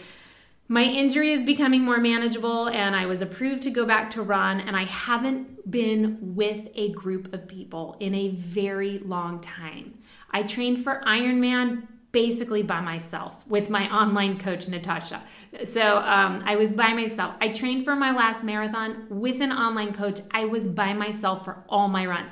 my 0.68 0.82
injury 0.82 1.32
is 1.32 1.44
becoming 1.44 1.82
more 1.82 1.98
manageable 1.98 2.68
and 2.68 2.96
I 2.96 3.06
was 3.06 3.20
approved 3.20 3.62
to 3.64 3.70
go 3.70 3.84
back 3.84 4.10
to 4.10 4.22
run, 4.22 4.60
and 4.60 4.76
I 4.76 4.84
haven't 4.84 5.70
been 5.70 6.18
with 6.20 6.68
a 6.74 6.90
group 6.92 7.34
of 7.34 7.46
people 7.46 7.96
in 8.00 8.14
a 8.14 8.28
very 8.30 8.98
long 9.00 9.40
time. 9.40 9.98
I 10.30 10.42
trained 10.42 10.82
for 10.82 11.02
Ironman 11.06 11.88
basically 12.12 12.62
by 12.62 12.80
myself 12.80 13.46
with 13.48 13.68
my 13.68 13.92
online 13.92 14.38
coach, 14.38 14.68
Natasha. 14.68 15.20
So 15.64 15.98
um, 15.98 16.44
I 16.46 16.54
was 16.54 16.72
by 16.72 16.92
myself. 16.92 17.34
I 17.40 17.48
trained 17.48 17.84
for 17.84 17.96
my 17.96 18.12
last 18.12 18.44
marathon 18.44 19.06
with 19.10 19.40
an 19.40 19.50
online 19.52 19.92
coach. 19.92 20.20
I 20.30 20.44
was 20.44 20.68
by 20.68 20.92
myself 20.92 21.44
for 21.44 21.64
all 21.68 21.88
my 21.88 22.06
runs. 22.06 22.30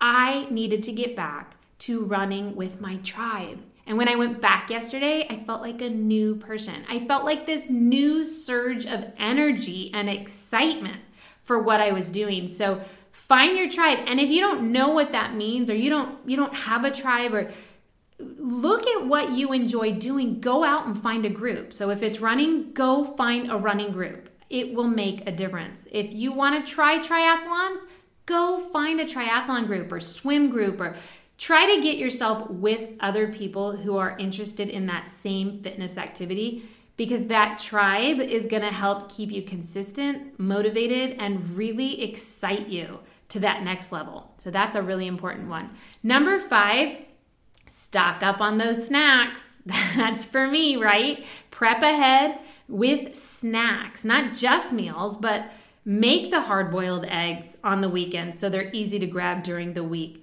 I 0.00 0.46
needed 0.50 0.82
to 0.84 0.92
get 0.92 1.14
back 1.14 1.56
to 1.80 2.04
running 2.04 2.56
with 2.56 2.80
my 2.80 2.96
tribe. 2.96 3.60
And 3.92 3.98
when 3.98 4.08
I 4.08 4.16
went 4.16 4.40
back 4.40 4.70
yesterday, 4.70 5.26
I 5.28 5.36
felt 5.44 5.60
like 5.60 5.82
a 5.82 5.90
new 5.90 6.36
person. 6.36 6.82
I 6.88 7.06
felt 7.06 7.26
like 7.26 7.44
this 7.44 7.68
new 7.68 8.24
surge 8.24 8.86
of 8.86 9.04
energy 9.18 9.90
and 9.92 10.08
excitement 10.08 11.02
for 11.42 11.62
what 11.62 11.82
I 11.82 11.92
was 11.92 12.08
doing. 12.08 12.46
So 12.46 12.80
find 13.10 13.54
your 13.54 13.68
tribe. 13.68 13.98
And 14.06 14.18
if 14.18 14.30
you 14.30 14.40
don't 14.40 14.72
know 14.72 14.88
what 14.88 15.12
that 15.12 15.34
means 15.34 15.68
or 15.68 15.74
you 15.74 15.90
don't 15.90 16.18
you 16.26 16.38
don't 16.38 16.54
have 16.54 16.86
a 16.86 16.90
tribe 16.90 17.34
or 17.34 17.50
look 18.18 18.86
at 18.86 19.04
what 19.04 19.32
you 19.32 19.52
enjoy 19.52 19.92
doing, 19.92 20.40
go 20.40 20.64
out 20.64 20.86
and 20.86 20.98
find 20.98 21.26
a 21.26 21.28
group. 21.28 21.74
So 21.74 21.90
if 21.90 22.02
it's 22.02 22.18
running, 22.18 22.72
go 22.72 23.04
find 23.04 23.50
a 23.50 23.58
running 23.58 23.92
group. 23.92 24.30
It 24.48 24.72
will 24.72 24.88
make 24.88 25.28
a 25.28 25.32
difference. 25.32 25.86
If 25.92 26.14
you 26.14 26.32
want 26.32 26.64
to 26.64 26.72
try 26.72 26.96
triathlons, 26.96 27.80
go 28.24 28.58
find 28.58 29.00
a 29.00 29.04
triathlon 29.04 29.66
group 29.66 29.92
or 29.92 30.00
swim 30.00 30.48
group 30.48 30.80
or 30.80 30.96
Try 31.42 31.74
to 31.74 31.82
get 31.82 31.96
yourself 31.96 32.48
with 32.50 32.90
other 33.00 33.26
people 33.26 33.76
who 33.76 33.96
are 33.96 34.16
interested 34.16 34.68
in 34.68 34.86
that 34.86 35.08
same 35.08 35.52
fitness 35.52 35.98
activity 35.98 36.62
because 36.96 37.24
that 37.24 37.58
tribe 37.58 38.20
is 38.20 38.46
going 38.46 38.62
to 38.62 38.70
help 38.70 39.10
keep 39.10 39.32
you 39.32 39.42
consistent, 39.42 40.38
motivated, 40.38 41.16
and 41.18 41.56
really 41.56 42.00
excite 42.04 42.68
you 42.68 43.00
to 43.30 43.40
that 43.40 43.64
next 43.64 43.90
level. 43.90 44.32
So 44.36 44.52
that's 44.52 44.76
a 44.76 44.82
really 44.82 45.08
important 45.08 45.48
one. 45.48 45.70
Number 46.04 46.38
five, 46.38 46.98
stock 47.66 48.22
up 48.22 48.40
on 48.40 48.58
those 48.58 48.86
snacks. 48.86 49.62
That's 49.96 50.24
for 50.24 50.46
me, 50.46 50.76
right? 50.76 51.24
Prep 51.50 51.82
ahead 51.82 52.38
with 52.68 53.16
snacks, 53.16 54.04
not 54.04 54.34
just 54.34 54.72
meals, 54.72 55.16
but 55.16 55.50
make 55.84 56.30
the 56.30 56.42
hard 56.42 56.70
boiled 56.70 57.04
eggs 57.08 57.56
on 57.64 57.80
the 57.80 57.88
weekend 57.88 58.32
so 58.32 58.48
they're 58.48 58.70
easy 58.72 59.00
to 59.00 59.06
grab 59.08 59.42
during 59.42 59.72
the 59.72 59.82
week 59.82 60.22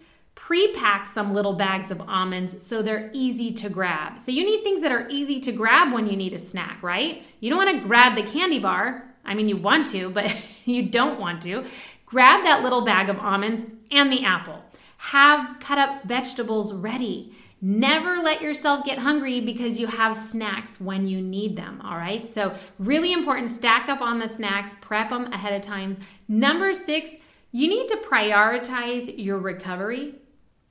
pre-pack 0.50 1.06
some 1.06 1.32
little 1.32 1.54
bags 1.54 1.92
of 1.92 2.02
almonds 2.02 2.66
so 2.66 2.82
they're 2.82 3.12
easy 3.14 3.52
to 3.52 3.70
grab. 3.70 4.20
So 4.20 4.32
you 4.32 4.44
need 4.44 4.64
things 4.64 4.82
that 4.82 4.92
are 4.92 5.08
easy 5.08 5.40
to 5.42 5.52
grab 5.52 5.94
when 5.94 6.08
you 6.08 6.18
need 6.18 6.34
a 6.34 6.40
snack, 6.40 6.82
right? 6.82 7.24
You 7.40 7.52
don't 7.52 7.64
want 7.64 7.80
to 7.80 7.88
grab 7.88 8.16
the 8.16 8.24
candy 8.24 8.58
bar. 8.58 9.04
I 9.24 9.36
mean, 9.36 9.48
you 9.48 9.58
want 9.58 9.86
to, 9.92 10.10
but 10.10 10.36
you 10.66 10.90
don't 10.90 11.20
want 11.20 11.44
to. 11.44 11.66
Grab 12.08 12.44
that 12.46 12.64
little 12.64 12.84
bag 12.84 13.10
of 13.10 13.20
almonds 13.20 13.62
and 13.92 14.12
the 14.12 14.26
apple. 14.26 14.60
Have 14.98 15.60
cut 15.60 15.78
up 15.78 16.02
vegetables 16.06 16.74
ready. 16.74 17.36
Never 17.62 18.18
let 18.18 18.42
yourself 18.42 18.84
get 18.84 18.98
hungry 18.98 19.42
because 19.42 19.80
you 19.80 19.86
have 19.86 20.16
snacks 20.16 20.82
when 20.82 21.06
you 21.06 21.22
need 21.22 21.58
them, 21.58 21.80
all 21.86 21.98
right? 21.98 22.28
So, 22.28 22.56
really 22.80 23.14
important, 23.14 23.52
stack 23.52 23.88
up 23.88 24.02
on 24.02 24.18
the 24.18 24.28
snacks, 24.28 24.74
prep 24.82 25.12
them 25.12 25.32
ahead 25.32 25.54
of 25.54 25.62
time. 25.62 25.96
Number 26.28 26.74
six, 26.74 27.12
you 27.52 27.68
need 27.68 27.88
to 27.90 27.98
prioritize 27.98 29.14
your 29.16 29.38
recovery 29.38 30.16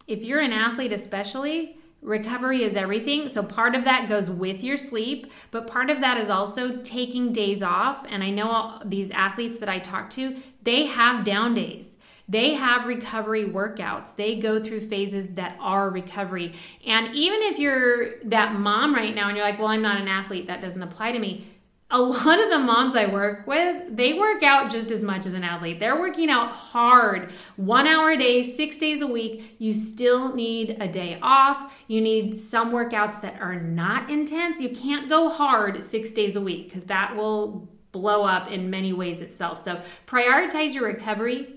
if 0.08 0.24
you're 0.24 0.40
an 0.40 0.52
athlete, 0.52 0.92
especially, 0.92 1.76
recovery 2.02 2.64
is 2.64 2.76
everything. 2.76 3.28
So 3.28 3.42
part 3.42 3.74
of 3.74 3.84
that 3.84 4.08
goes 4.08 4.30
with 4.30 4.64
your 4.64 4.76
sleep, 4.76 5.32
but 5.50 5.66
part 5.66 5.90
of 5.90 6.00
that 6.00 6.16
is 6.16 6.30
also 6.30 6.78
taking 6.78 7.32
days 7.32 7.62
off. 7.62 8.04
And 8.08 8.24
I 8.24 8.30
know 8.30 8.48
all 8.48 8.82
these 8.84 9.10
athletes 9.10 9.58
that 9.58 9.68
I 9.68 9.78
talk 9.78 10.10
to, 10.10 10.36
they 10.62 10.86
have 10.86 11.24
down 11.24 11.54
days. 11.54 11.96
They 12.30 12.54
have 12.54 12.86
recovery 12.86 13.44
workouts. 13.44 14.14
They 14.14 14.36
go 14.36 14.62
through 14.62 14.82
phases 14.82 15.34
that 15.34 15.56
are 15.60 15.88
recovery. 15.88 16.54
And 16.86 17.14
even 17.14 17.40
if 17.42 17.58
you're 17.58 18.20
that 18.24 18.54
mom 18.54 18.94
right 18.94 19.14
now 19.14 19.28
and 19.28 19.36
you're 19.36 19.46
like, 19.46 19.58
well, 19.58 19.68
I'm 19.68 19.82
not 19.82 20.00
an 20.00 20.08
athlete, 20.08 20.46
that 20.46 20.60
doesn't 20.60 20.82
apply 20.82 21.12
to 21.12 21.18
me 21.18 21.46
a 21.90 22.00
lot 22.00 22.38
of 22.38 22.50
the 22.50 22.58
moms 22.58 22.96
I 22.96 23.06
work 23.06 23.46
with, 23.46 23.96
they 23.96 24.12
work 24.12 24.42
out 24.42 24.70
just 24.70 24.90
as 24.90 25.02
much 25.02 25.24
as 25.24 25.32
an 25.32 25.42
athlete. 25.42 25.80
They're 25.80 25.98
working 25.98 26.28
out 26.28 26.52
hard, 26.52 27.32
one 27.56 27.86
hour 27.86 28.10
a 28.10 28.18
day, 28.18 28.42
six 28.42 28.76
days 28.76 29.00
a 29.00 29.06
week. 29.06 29.56
You 29.58 29.72
still 29.72 30.34
need 30.34 30.76
a 30.80 30.88
day 30.88 31.18
off. 31.22 31.82
You 31.86 32.02
need 32.02 32.36
some 32.36 32.72
workouts 32.72 33.22
that 33.22 33.40
are 33.40 33.58
not 33.58 34.10
intense. 34.10 34.60
You 34.60 34.68
can't 34.68 35.08
go 35.08 35.30
hard 35.30 35.82
six 35.82 36.10
days 36.10 36.36
a 36.36 36.42
week 36.42 36.66
because 36.66 36.84
that 36.84 37.16
will 37.16 37.66
blow 37.92 38.22
up 38.22 38.50
in 38.50 38.68
many 38.68 38.92
ways 38.92 39.22
itself. 39.22 39.58
So 39.58 39.80
prioritize 40.06 40.74
your 40.74 40.84
recovery. 40.84 41.54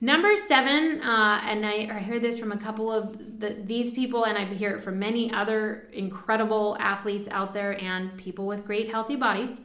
Number 0.00 0.36
seven, 0.36 1.00
uh, 1.02 1.40
and 1.42 1.66
I, 1.66 1.98
hear 1.98 2.20
this 2.20 2.38
from 2.38 2.52
a 2.52 2.56
couple 2.56 2.92
of 2.92 3.40
the, 3.40 3.56
these 3.64 3.90
people, 3.90 4.26
and 4.26 4.38
I 4.38 4.44
hear 4.44 4.76
it 4.76 4.80
from 4.80 5.00
many 5.00 5.32
other 5.32 5.88
incredible 5.92 6.76
athletes 6.78 7.26
out 7.32 7.52
there 7.52 7.80
and 7.82 8.16
people 8.16 8.46
with 8.46 8.64
great 8.64 8.92
healthy 8.92 9.16
bodies. 9.16 9.60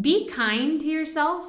Be 0.00 0.28
kind 0.28 0.80
to 0.80 0.86
yourself. 0.86 1.46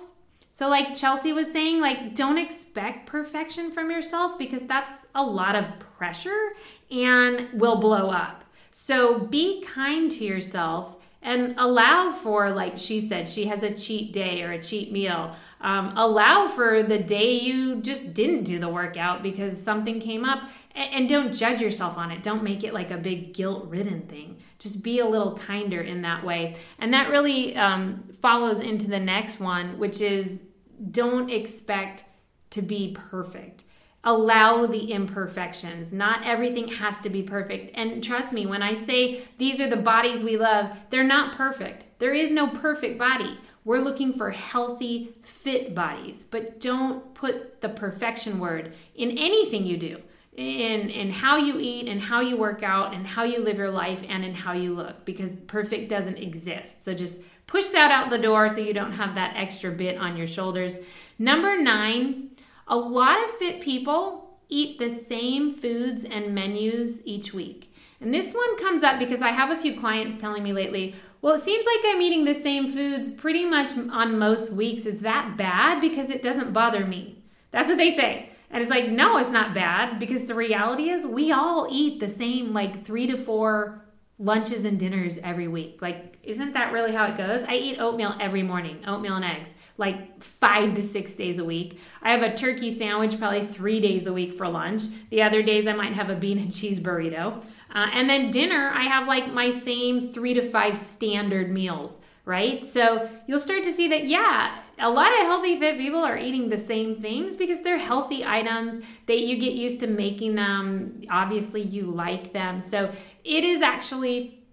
So, 0.52 0.70
like 0.70 0.96
Chelsea 0.96 1.34
was 1.34 1.52
saying, 1.52 1.82
like 1.82 2.16
don't 2.16 2.38
expect 2.38 3.06
perfection 3.06 3.72
from 3.72 3.92
yourself 3.92 4.38
because 4.38 4.64
that's 4.64 5.08
a 5.14 5.24
lot 5.24 5.56
of 5.56 5.66
pressure 5.80 6.52
and 6.90 7.48
will 7.54 7.78
blow 7.78 8.10
up. 8.10 8.44
So, 8.72 9.20
be 9.20 9.64
kind 9.64 10.10
to 10.12 10.24
yourself 10.24 10.98
and 11.22 11.56
allow 11.58 12.12
for 12.12 12.52
like 12.52 12.78
she 12.78 13.00
said 13.02 13.28
she 13.28 13.46
has 13.46 13.64
a 13.64 13.74
cheat 13.74 14.14
day 14.14 14.42
or 14.44 14.52
a 14.52 14.62
cheat 14.62 14.92
meal 14.92 15.36
um, 15.62 15.92
allow 15.98 16.48
for 16.48 16.84
the 16.84 16.98
day 16.98 17.40
you 17.40 17.82
just 17.82 18.14
didn't 18.14 18.44
do 18.44 18.60
the 18.60 18.70
workout 18.70 19.24
because 19.24 19.62
something 19.62 20.00
came 20.00 20.24
up 20.24 20.50
and, 20.78 20.94
and 20.94 21.10
don't 21.10 21.34
judge 21.34 21.62
yourself 21.62 21.98
on 21.98 22.12
it 22.12 22.24
don't 22.24 22.44
make 22.44 22.64
it 22.64 22.74
like 22.74 22.92
a 22.92 22.98
big 22.98 23.34
guilt 23.34 23.66
ridden 23.68 24.02
thing 24.04 24.38
just 24.60 24.84
be 24.84 25.00
a 25.00 25.06
little 25.06 25.36
kinder 25.36 25.82
in 25.82 26.02
that 26.02 26.24
way 26.24 26.56
and 26.80 26.94
that 26.94 27.10
really 27.10 27.56
um, 27.58 28.04
follows 28.22 28.60
into 28.60 28.88
the 28.88 29.00
next 29.00 29.40
one 29.40 29.78
which 29.78 30.02
is 30.02 30.44
don't 30.92 31.30
expect 31.30 32.06
to 32.50 32.62
be 32.62 32.96
perfect 33.10 33.64
allow 34.08 34.66
the 34.66 34.94
imperfections. 34.94 35.92
Not 35.92 36.26
everything 36.26 36.70
has 36.70 37.00
to 37.02 37.10
be 37.10 37.24
perfect. 37.24 37.72
And 37.76 38.02
trust 38.02 38.32
me, 38.32 38.46
when 38.46 38.64
I 38.64 38.74
say 38.74 39.24
these 39.38 39.60
are 39.60 39.70
the 39.70 39.76
bodies 39.76 40.24
we 40.24 40.38
love, 40.38 40.72
they're 40.90 41.04
not 41.04 41.36
perfect. 41.36 42.00
There 42.00 42.14
is 42.14 42.32
no 42.32 42.48
perfect 42.48 42.98
body. 42.98 43.38
We're 43.66 43.80
looking 43.80 44.14
for 44.14 44.32
healthy, 44.32 45.14
fit 45.24 45.76
bodies, 45.76 46.24
but 46.24 46.62
don't 46.62 47.14
put 47.16 47.60
the 47.60 47.68
perfection 47.68 48.40
word 48.40 48.78
in 48.96 49.18
anything 49.18 49.66
you 49.66 49.76
do. 49.76 50.02
In, 50.38 50.92
in 50.92 51.10
how 51.10 51.38
you 51.38 51.60
eat 51.60 51.88
and 51.88 52.00
how 52.00 52.22
you 52.22 52.38
work 52.38 52.62
out 52.62 52.94
and 52.94 53.08
how 53.08 53.24
you 53.24 53.44
live 53.44 53.58
your 53.58 53.72
life 53.72 54.04
and 54.08 54.24
in 54.24 54.36
how 54.36 54.54
you 54.54 54.76
look 54.76 55.04
because 55.04 55.34
perfect 55.34 55.90
doesn't 55.90 56.18
exist. 56.18 56.84
So 56.84 56.94
just 56.94 57.26
push 57.48 57.70
that 57.70 57.90
out 57.90 58.12
the 58.12 58.20
door 58.20 58.48
so 58.48 58.60
you 58.60 58.72
don't 58.72 58.92
have 58.92 59.16
that 59.16 59.36
extra 59.36 59.72
bit 59.72 59.98
on 59.98 60.16
your 60.16 60.28
shoulders. 60.28 60.78
Number 61.18 61.60
nine, 61.60 62.30
A 62.68 62.78
lot 62.78 63.24
of 63.24 63.32
fit 63.32 63.62
people 63.62 64.38
eat 64.50 64.78
the 64.78 64.90
same 64.90 65.54
foods 65.54 66.04
and 66.04 66.36
menus 66.36 67.06
each 67.08 67.34
week. 67.34 67.74
And 68.02 68.14
this 68.14 68.34
one 68.34 68.58
comes 68.58 68.84
up 68.84 69.00
because 69.00 69.22
I 69.22 69.30
have 69.30 69.50
a 69.50 69.60
few 69.60 69.80
clients 69.80 70.18
telling 70.18 70.44
me 70.44 70.54
lately, 70.54 70.94
well, 71.22 71.36
it 71.36 71.42
seems 71.42 71.66
like 71.66 71.80
I'm 71.86 72.02
eating 72.02 72.26
the 72.26 72.34
same 72.34 72.68
foods 72.68 73.12
pretty 73.12 73.46
much 73.46 73.72
on 73.76 74.20
most 74.20 74.54
weeks. 74.54 74.86
Is 74.86 75.00
that 75.00 75.36
bad? 75.36 75.82
Because 75.82 76.10
it 76.10 76.22
doesn't 76.22 76.54
bother 76.54 76.86
me. 76.86 77.24
That's 77.52 77.70
what 77.70 77.78
they 77.78 77.92
say. 77.92 78.30
And 78.50 78.62
it's 78.62 78.72
like, 78.72 78.90
no, 78.90 79.18
it's 79.18 79.32
not 79.32 79.54
bad 79.54 80.00
because 80.00 80.26
the 80.26 80.36
reality 80.36 80.90
is 80.90 81.06
we 81.06 81.32
all 81.32 81.68
eat 81.70 82.00
the 82.00 82.08
same 82.08 82.54
like 82.54 82.86
three 82.86 83.08
to 83.08 83.18
four 83.18 83.84
lunches 84.20 84.66
and 84.66 84.80
dinners 84.80 85.20
every 85.20 85.48
week. 85.48 85.80
Like, 85.82 86.18
isn't 86.24 86.54
that 86.54 86.74
really 86.74 86.92
how 86.92 87.06
it 87.06 87.18
goes? 87.18 87.44
I 87.44 87.56
eat 87.56 87.80
oatmeal 87.80 88.16
every 88.20 88.42
morning, 88.42 88.84
oatmeal 88.88 89.16
and 89.16 89.26
eggs, 89.26 89.54
like 89.78 90.24
five 90.24 90.74
to 90.74 90.82
six 90.82 91.14
days 91.14 91.38
a 91.38 91.46
week. 91.46 91.80
I 92.02 92.12
have 92.12 92.24
a 92.24 92.36
turkey 92.36 92.72
sandwich 92.72 93.20
probably 93.20 93.46
three 93.46 93.80
days 93.80 94.08
a 94.08 94.14
week 94.14 94.34
for 94.34 94.48
lunch. 94.48 94.84
The 95.12 95.22
other 95.22 95.44
days 95.44 95.68
I 95.68 95.74
might 95.74 95.94
have 95.94 96.10
a 96.10 96.16
bean 96.16 96.40
and 96.40 96.54
cheese 96.54 96.80
burrito. 96.80 97.44
Uh, 97.74 97.90
and 97.94 98.10
then 98.10 98.32
dinner, 98.32 98.72
I 98.74 98.84
have 98.84 99.08
like 99.08 99.32
my 99.34 99.52
same 99.52 100.02
three 100.02 100.34
to 100.34 100.42
five 100.42 100.76
standard 100.78 101.52
meals, 101.52 102.02
right? 102.26 102.64
So 102.64 103.10
you'll 103.28 103.40
start 103.40 103.64
to 103.66 103.72
see 103.72 103.88
that, 103.90 104.06
yeah, 104.06 104.62
a 104.80 104.90
lot 104.90 105.12
of 105.12 105.20
healthy 105.20 105.60
fit 105.60 105.78
people 105.78 106.00
are 106.00 106.18
eating 106.18 106.50
the 106.50 106.58
same 106.58 107.02
things 107.02 107.36
because 107.36 107.62
they're 107.62 107.78
healthy 107.78 108.24
items 108.24 108.84
that 109.08 109.22
you 109.22 109.38
get 109.38 109.54
used 109.54 109.80
to 109.80 109.88
making 109.88 110.36
them. 110.36 111.02
Obviously 111.10 111.62
you 111.62 111.86
like 111.86 112.34
them. 112.34 112.60
So 112.60 112.92
it 113.24 113.44
is 113.44 113.62
actually 113.62 114.46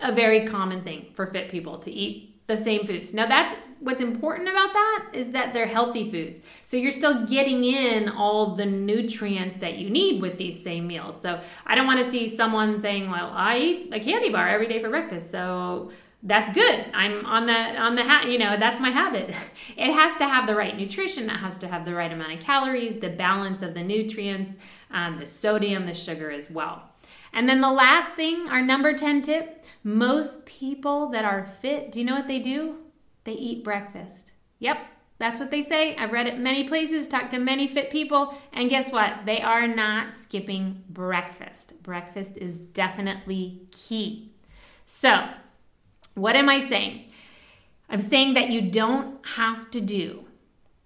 a 0.00 0.12
very 0.12 0.46
common 0.46 0.82
thing 0.82 1.06
for 1.12 1.26
fit 1.26 1.48
people 1.48 1.78
to 1.78 1.90
eat 1.90 2.40
the 2.46 2.56
same 2.56 2.86
foods. 2.86 3.14
Now 3.14 3.26
that's 3.26 3.54
what's 3.80 4.00
important 4.00 4.48
about 4.48 4.72
that 4.72 5.10
is 5.12 5.30
that 5.30 5.52
they're 5.52 5.66
healthy 5.66 6.10
foods. 6.10 6.40
So 6.64 6.76
you're 6.76 6.92
still 6.92 7.26
getting 7.26 7.64
in 7.64 8.08
all 8.08 8.56
the 8.56 8.66
nutrients 8.66 9.56
that 9.56 9.76
you 9.76 9.90
need 9.90 10.20
with 10.20 10.38
these 10.38 10.60
same 10.60 10.86
meals. 10.86 11.20
So 11.20 11.40
i 11.66 11.74
don't 11.74 11.86
want 11.86 12.02
to 12.02 12.10
see 12.10 12.28
someone 12.28 12.78
saying 12.78 13.10
well 13.10 13.30
i 13.34 13.58
eat 13.58 13.90
a 13.92 14.00
candy 14.00 14.30
bar 14.30 14.48
every 14.48 14.66
day 14.66 14.80
for 14.80 14.88
breakfast 14.88 15.30
so 15.30 15.90
that's 16.22 16.50
good. 16.50 16.86
I'm 16.94 17.24
on 17.24 17.46
the 17.46 17.52
on 17.52 17.94
the 17.94 18.02
hat, 18.02 18.28
you 18.28 18.38
know, 18.38 18.56
that's 18.56 18.80
my 18.80 18.90
habit. 18.90 19.34
It 19.76 19.92
has 19.92 20.16
to 20.16 20.26
have 20.26 20.48
the 20.48 20.56
right 20.56 20.76
nutrition, 20.76 21.30
it 21.30 21.36
has 21.36 21.56
to 21.58 21.68
have 21.68 21.84
the 21.84 21.94
right 21.94 22.10
amount 22.10 22.32
of 22.32 22.40
calories, 22.40 23.00
the 23.00 23.10
balance 23.10 23.62
of 23.62 23.74
the 23.74 23.82
nutrients, 23.82 24.56
um, 24.90 25.18
the 25.20 25.26
sodium, 25.26 25.86
the 25.86 25.94
sugar 25.94 26.32
as 26.32 26.50
well. 26.50 26.82
And 27.32 27.48
then 27.48 27.60
the 27.60 27.70
last 27.70 28.14
thing, 28.14 28.48
our 28.48 28.62
number 28.62 28.94
10 28.94 29.22
tip, 29.22 29.64
most 29.84 30.44
people 30.46 31.10
that 31.10 31.24
are 31.24 31.46
fit, 31.46 31.92
do 31.92 32.00
you 32.00 32.06
know 32.06 32.16
what 32.16 32.26
they 32.26 32.40
do? 32.40 32.76
They 33.24 33.34
eat 33.34 33.62
breakfast. 33.62 34.32
Yep, 34.58 34.78
that's 35.18 35.40
what 35.40 35.50
they 35.50 35.62
say. 35.62 35.94
I've 35.96 36.12
read 36.12 36.26
it 36.26 36.38
many 36.38 36.66
places, 36.66 37.06
talked 37.06 37.30
to 37.32 37.38
many 37.38 37.68
fit 37.68 37.90
people, 37.90 38.36
and 38.52 38.70
guess 38.70 38.90
what? 38.90 39.26
They 39.26 39.40
are 39.40 39.68
not 39.68 40.12
skipping 40.12 40.82
breakfast. 40.88 41.82
Breakfast 41.82 42.36
is 42.38 42.60
definitely 42.60 43.62
key. 43.70 44.32
So, 44.86 45.28
what 46.18 46.36
am 46.36 46.48
I 46.48 46.60
saying? 46.60 47.10
I'm 47.88 48.00
saying 48.00 48.34
that 48.34 48.50
you 48.50 48.70
don't 48.70 49.24
have 49.24 49.70
to 49.70 49.80
do 49.80 50.24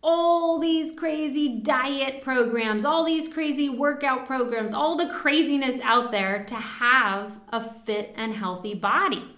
all 0.02 0.58
these 0.58 0.92
crazy 0.92 1.60
diet 1.60 2.22
programs, 2.22 2.84
all 2.84 3.04
these 3.04 3.28
crazy 3.28 3.68
workout 3.68 4.26
programs, 4.26 4.72
all 4.72 4.96
the 4.96 5.08
craziness 5.08 5.80
out 5.82 6.10
there 6.10 6.44
to 6.44 6.56
have 6.56 7.38
a 7.52 7.60
fit 7.60 8.12
and 8.16 8.34
healthy 8.34 8.74
body. 8.74 9.36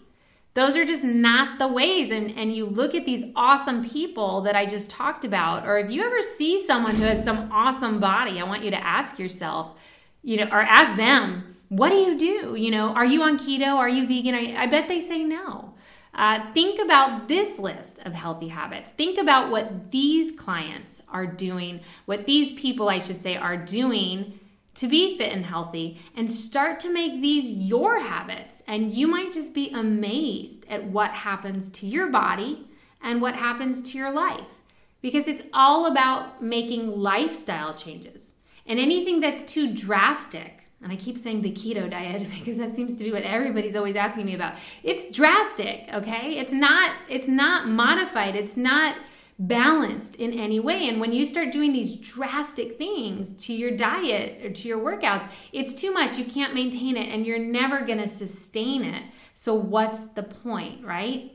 Those 0.54 0.76
are 0.76 0.84
just 0.84 1.04
not 1.04 1.58
the 1.58 1.68
ways. 1.68 2.10
And, 2.10 2.30
and 2.30 2.54
you 2.54 2.64
look 2.64 2.94
at 2.94 3.04
these 3.04 3.30
awesome 3.36 3.84
people 3.84 4.40
that 4.42 4.56
I 4.56 4.64
just 4.64 4.88
talked 4.88 5.24
about, 5.24 5.66
or 5.66 5.78
if 5.78 5.90
you 5.90 6.02
ever 6.02 6.22
see 6.22 6.64
someone 6.64 6.94
who 6.94 7.04
has 7.04 7.24
some 7.24 7.50
awesome 7.52 8.00
body, 8.00 8.40
I 8.40 8.44
want 8.44 8.62
you 8.62 8.70
to 8.70 8.82
ask 8.82 9.18
yourself, 9.18 9.74
you 10.22 10.38
know, 10.38 10.44
or 10.44 10.62
ask 10.62 10.96
them, 10.96 11.56
what 11.68 11.90
do 11.90 11.96
you 11.96 12.16
do? 12.16 12.54
You 12.54 12.70
know, 12.70 12.88
are 12.90 13.04
you 13.04 13.22
on 13.22 13.36
keto? 13.36 13.74
Are 13.74 13.88
you 13.88 14.06
vegan? 14.06 14.34
I, 14.34 14.62
I 14.62 14.66
bet 14.66 14.88
they 14.88 15.00
say 15.00 15.24
no. 15.24 15.73
Uh, 16.14 16.52
think 16.52 16.80
about 16.80 17.26
this 17.26 17.58
list 17.58 17.98
of 18.04 18.14
healthy 18.14 18.48
habits. 18.48 18.90
Think 18.90 19.18
about 19.18 19.50
what 19.50 19.90
these 19.90 20.30
clients 20.30 21.02
are 21.08 21.26
doing, 21.26 21.80
what 22.04 22.26
these 22.26 22.52
people, 22.52 22.88
I 22.88 23.00
should 23.00 23.20
say, 23.20 23.36
are 23.36 23.56
doing 23.56 24.38
to 24.76 24.88
be 24.88 25.16
fit 25.16 25.32
and 25.32 25.44
healthy, 25.46 26.00
and 26.16 26.28
start 26.28 26.80
to 26.80 26.92
make 26.92 27.20
these 27.20 27.48
your 27.50 28.00
habits. 28.00 28.62
And 28.66 28.92
you 28.92 29.06
might 29.06 29.32
just 29.32 29.54
be 29.54 29.70
amazed 29.70 30.64
at 30.68 30.84
what 30.84 31.10
happens 31.10 31.68
to 31.70 31.86
your 31.86 32.10
body 32.10 32.66
and 33.00 33.22
what 33.22 33.34
happens 33.34 33.82
to 33.92 33.98
your 33.98 34.10
life 34.10 34.60
because 35.04 35.28
it's 35.28 35.42
all 35.52 35.84
about 35.84 36.42
making 36.42 36.88
lifestyle 36.88 37.74
changes. 37.74 38.32
And 38.66 38.80
anything 38.80 39.20
that's 39.20 39.42
too 39.42 39.74
drastic 39.74 40.53
and 40.84 40.92
I 40.92 40.96
keep 40.96 41.16
saying 41.16 41.40
the 41.40 41.50
keto 41.50 41.90
diet 41.90 42.28
because 42.38 42.58
that 42.58 42.72
seems 42.72 42.96
to 42.98 43.04
be 43.04 43.10
what 43.10 43.22
everybody's 43.22 43.74
always 43.74 43.96
asking 43.96 44.26
me 44.26 44.34
about. 44.34 44.54
It's 44.84 45.10
drastic, 45.10 45.88
okay? 45.92 46.38
It's 46.38 46.52
not 46.52 46.92
it's 47.08 47.26
not 47.26 47.68
modified. 47.68 48.36
It's 48.36 48.56
not 48.56 48.96
balanced 49.36 50.14
in 50.16 50.32
any 50.38 50.60
way. 50.60 50.88
And 50.88 51.00
when 51.00 51.12
you 51.12 51.26
start 51.26 51.50
doing 51.50 51.72
these 51.72 51.96
drastic 51.96 52.78
things 52.78 53.32
to 53.46 53.52
your 53.52 53.72
diet 53.72 54.44
or 54.44 54.50
to 54.50 54.68
your 54.68 54.78
workouts, 54.78 55.28
it's 55.52 55.74
too 55.74 55.92
much. 55.92 56.18
You 56.18 56.24
can't 56.24 56.54
maintain 56.54 56.96
it 56.96 57.08
and 57.12 57.26
you're 57.26 57.40
never 57.40 57.80
going 57.80 57.98
to 57.98 58.06
sustain 58.06 58.84
it. 58.84 59.02
So 59.32 59.54
what's 59.54 60.04
the 60.04 60.22
point, 60.22 60.84
right? 60.84 61.32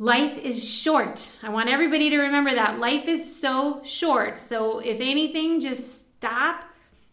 Life 0.00 0.36
is 0.38 0.64
short. 0.64 1.30
I 1.44 1.50
want 1.50 1.68
everybody 1.68 2.10
to 2.10 2.18
remember 2.18 2.52
that. 2.54 2.80
Life 2.80 3.06
is 3.06 3.40
so 3.40 3.82
short. 3.84 4.36
So 4.36 4.80
if 4.80 5.00
anything, 5.00 5.60
just 5.60 6.16
stop 6.16 6.64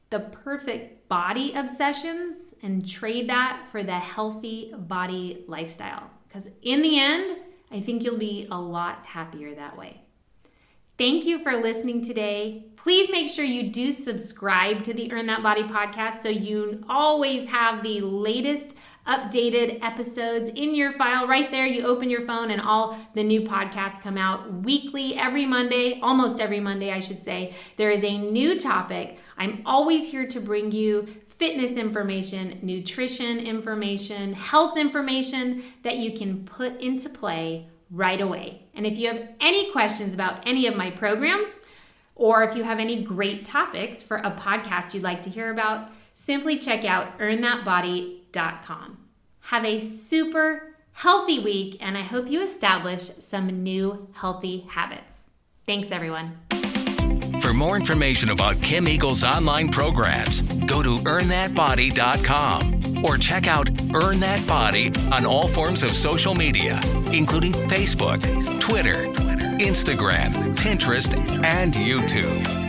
the 0.10 0.19
perfect 0.19 1.08
body 1.08 1.54
obsessions 1.54 2.54
and 2.63 2.88
trade 2.88 3.30
that 3.30 3.67
for 3.72 3.84
the 3.84 4.00
healthy 4.00 4.74
body 4.78 5.43
lifestyle. 5.48 6.10
Because 6.28 6.50
in 6.62 6.82
the 6.82 7.00
end, 7.00 7.38
I 7.72 7.80
think 7.80 8.04
you'll 8.04 8.17
be 8.17 8.48
a 8.52 8.60
lot 8.60 9.06
happier 9.06 9.54
that 9.56 9.78
way. 9.78 10.02
Thank 10.98 11.26
you 11.26 11.41
for 11.41 11.56
listening 11.56 12.04
today. 12.04 12.65
Please 12.76 13.10
make 13.10 13.30
sure 13.30 13.45
you 13.45 13.72
do 13.72 13.91
subscribe 13.91 14.84
to 14.84 14.93
the 14.93 15.12
Earn 15.13 15.28
That 15.28 15.41
Body 15.41 15.63
podcast 15.63 16.22
so 16.22 16.28
you 16.28 16.84
always 16.89 17.48
have 17.48 17.84
the 17.84 18.02
latest 18.02 18.74
updated 19.10 19.84
episodes 19.84 20.50
in 20.50 20.76
your 20.76 20.91
file 20.91 21.28
right 21.28 21.50
there. 21.52 21.65
You 21.65 21.86
open 21.86 22.10
your 22.10 22.22
phone 22.22 22.52
and 22.52 22.62
all 22.62 22.98
the 23.15 23.24
new 23.24 23.41
podcasts 23.41 24.02
come 24.02 24.17
out 24.17 24.54
weekly, 24.63 25.17
every 25.17 25.45
Monday, 25.45 26.00
almost 26.02 26.39
every 26.39 26.60
Monday, 26.60 26.91
I 26.91 27.00
should 27.00 27.19
say. 27.19 27.54
There 27.76 27.91
is 27.91 28.04
a 28.04 28.17
new 28.17 28.60
topic. 28.60 29.17
I'm 29.38 29.63
always 29.65 30.10
here 30.10 30.28
to 30.28 30.39
bring 30.39 30.72
you 30.72 31.08
fitness 31.28 31.72
information, 31.72 32.60
nutrition 32.62 33.39
information, 33.39 34.34
health 34.34 34.78
information 34.78 35.63
that 35.84 35.98
you 35.98 36.15
can 36.17 36.45
put 36.45 36.80
into 36.80 37.10
play 37.10 37.67
right 37.89 38.22
away. 38.22 38.62
And 38.76 38.86
if 38.86 38.98
you 38.98 39.08
have 39.08 39.30
any 39.41 39.72
questions 39.72 40.13
about 40.13 40.45
any 40.45 40.67
of 40.67 40.76
my 40.76 40.91
programs, 40.91 41.48
or 42.15 42.43
if 42.43 42.56
you 42.56 42.63
have 42.63 42.80
any 42.80 43.02
great 43.02 43.45
topics 43.45 44.04
for 44.04 44.17
a 44.17 44.32
podcast 44.32 44.93
you'd 44.93 45.04
like 45.04 45.22
to 45.24 45.30
hear 45.30 45.52
about, 45.52 45.89
simply 46.13 46.58
check 46.58 46.84
out 46.84 47.17
earnthatbody.com. 47.17 48.18
Have 49.42 49.65
a 49.65 49.80
super 49.80 50.76
healthy 50.92 51.39
week, 51.39 51.78
and 51.80 51.98
I 51.98 52.02
hope 52.02 52.30
you 52.30 52.42
establish 52.42 53.10
some 53.20 53.63
new 53.63 54.10
healthy 54.13 54.65
habits. 54.70 55.30
Thanks, 55.65 55.92
everyone. 55.92 56.38
For 57.42 57.54
more 57.54 57.78
information 57.78 58.30
about 58.30 58.62
Kim 58.62 58.88
Eagle's 58.88 59.24
online 59.24 59.70
programs, 59.70 60.42
go 60.42 60.84
to 60.84 60.98
earnthatbody.com 60.98 63.06
or 63.06 63.18
check 63.18 63.48
out 63.48 63.70
Earn 63.96 64.20
That 64.20 64.46
Body 64.46 64.92
on 65.12 65.26
all 65.26 65.48
forms 65.48 65.84
of 65.84 65.96
social 65.96 66.36
media, 66.36 66.82
including 67.13 67.54
Facebook, 67.54 68.22
Twitter, 68.60 69.06
Instagram, 69.60 70.56
Pinterest, 70.56 71.13
and 71.44 71.74
YouTube. 71.74 72.68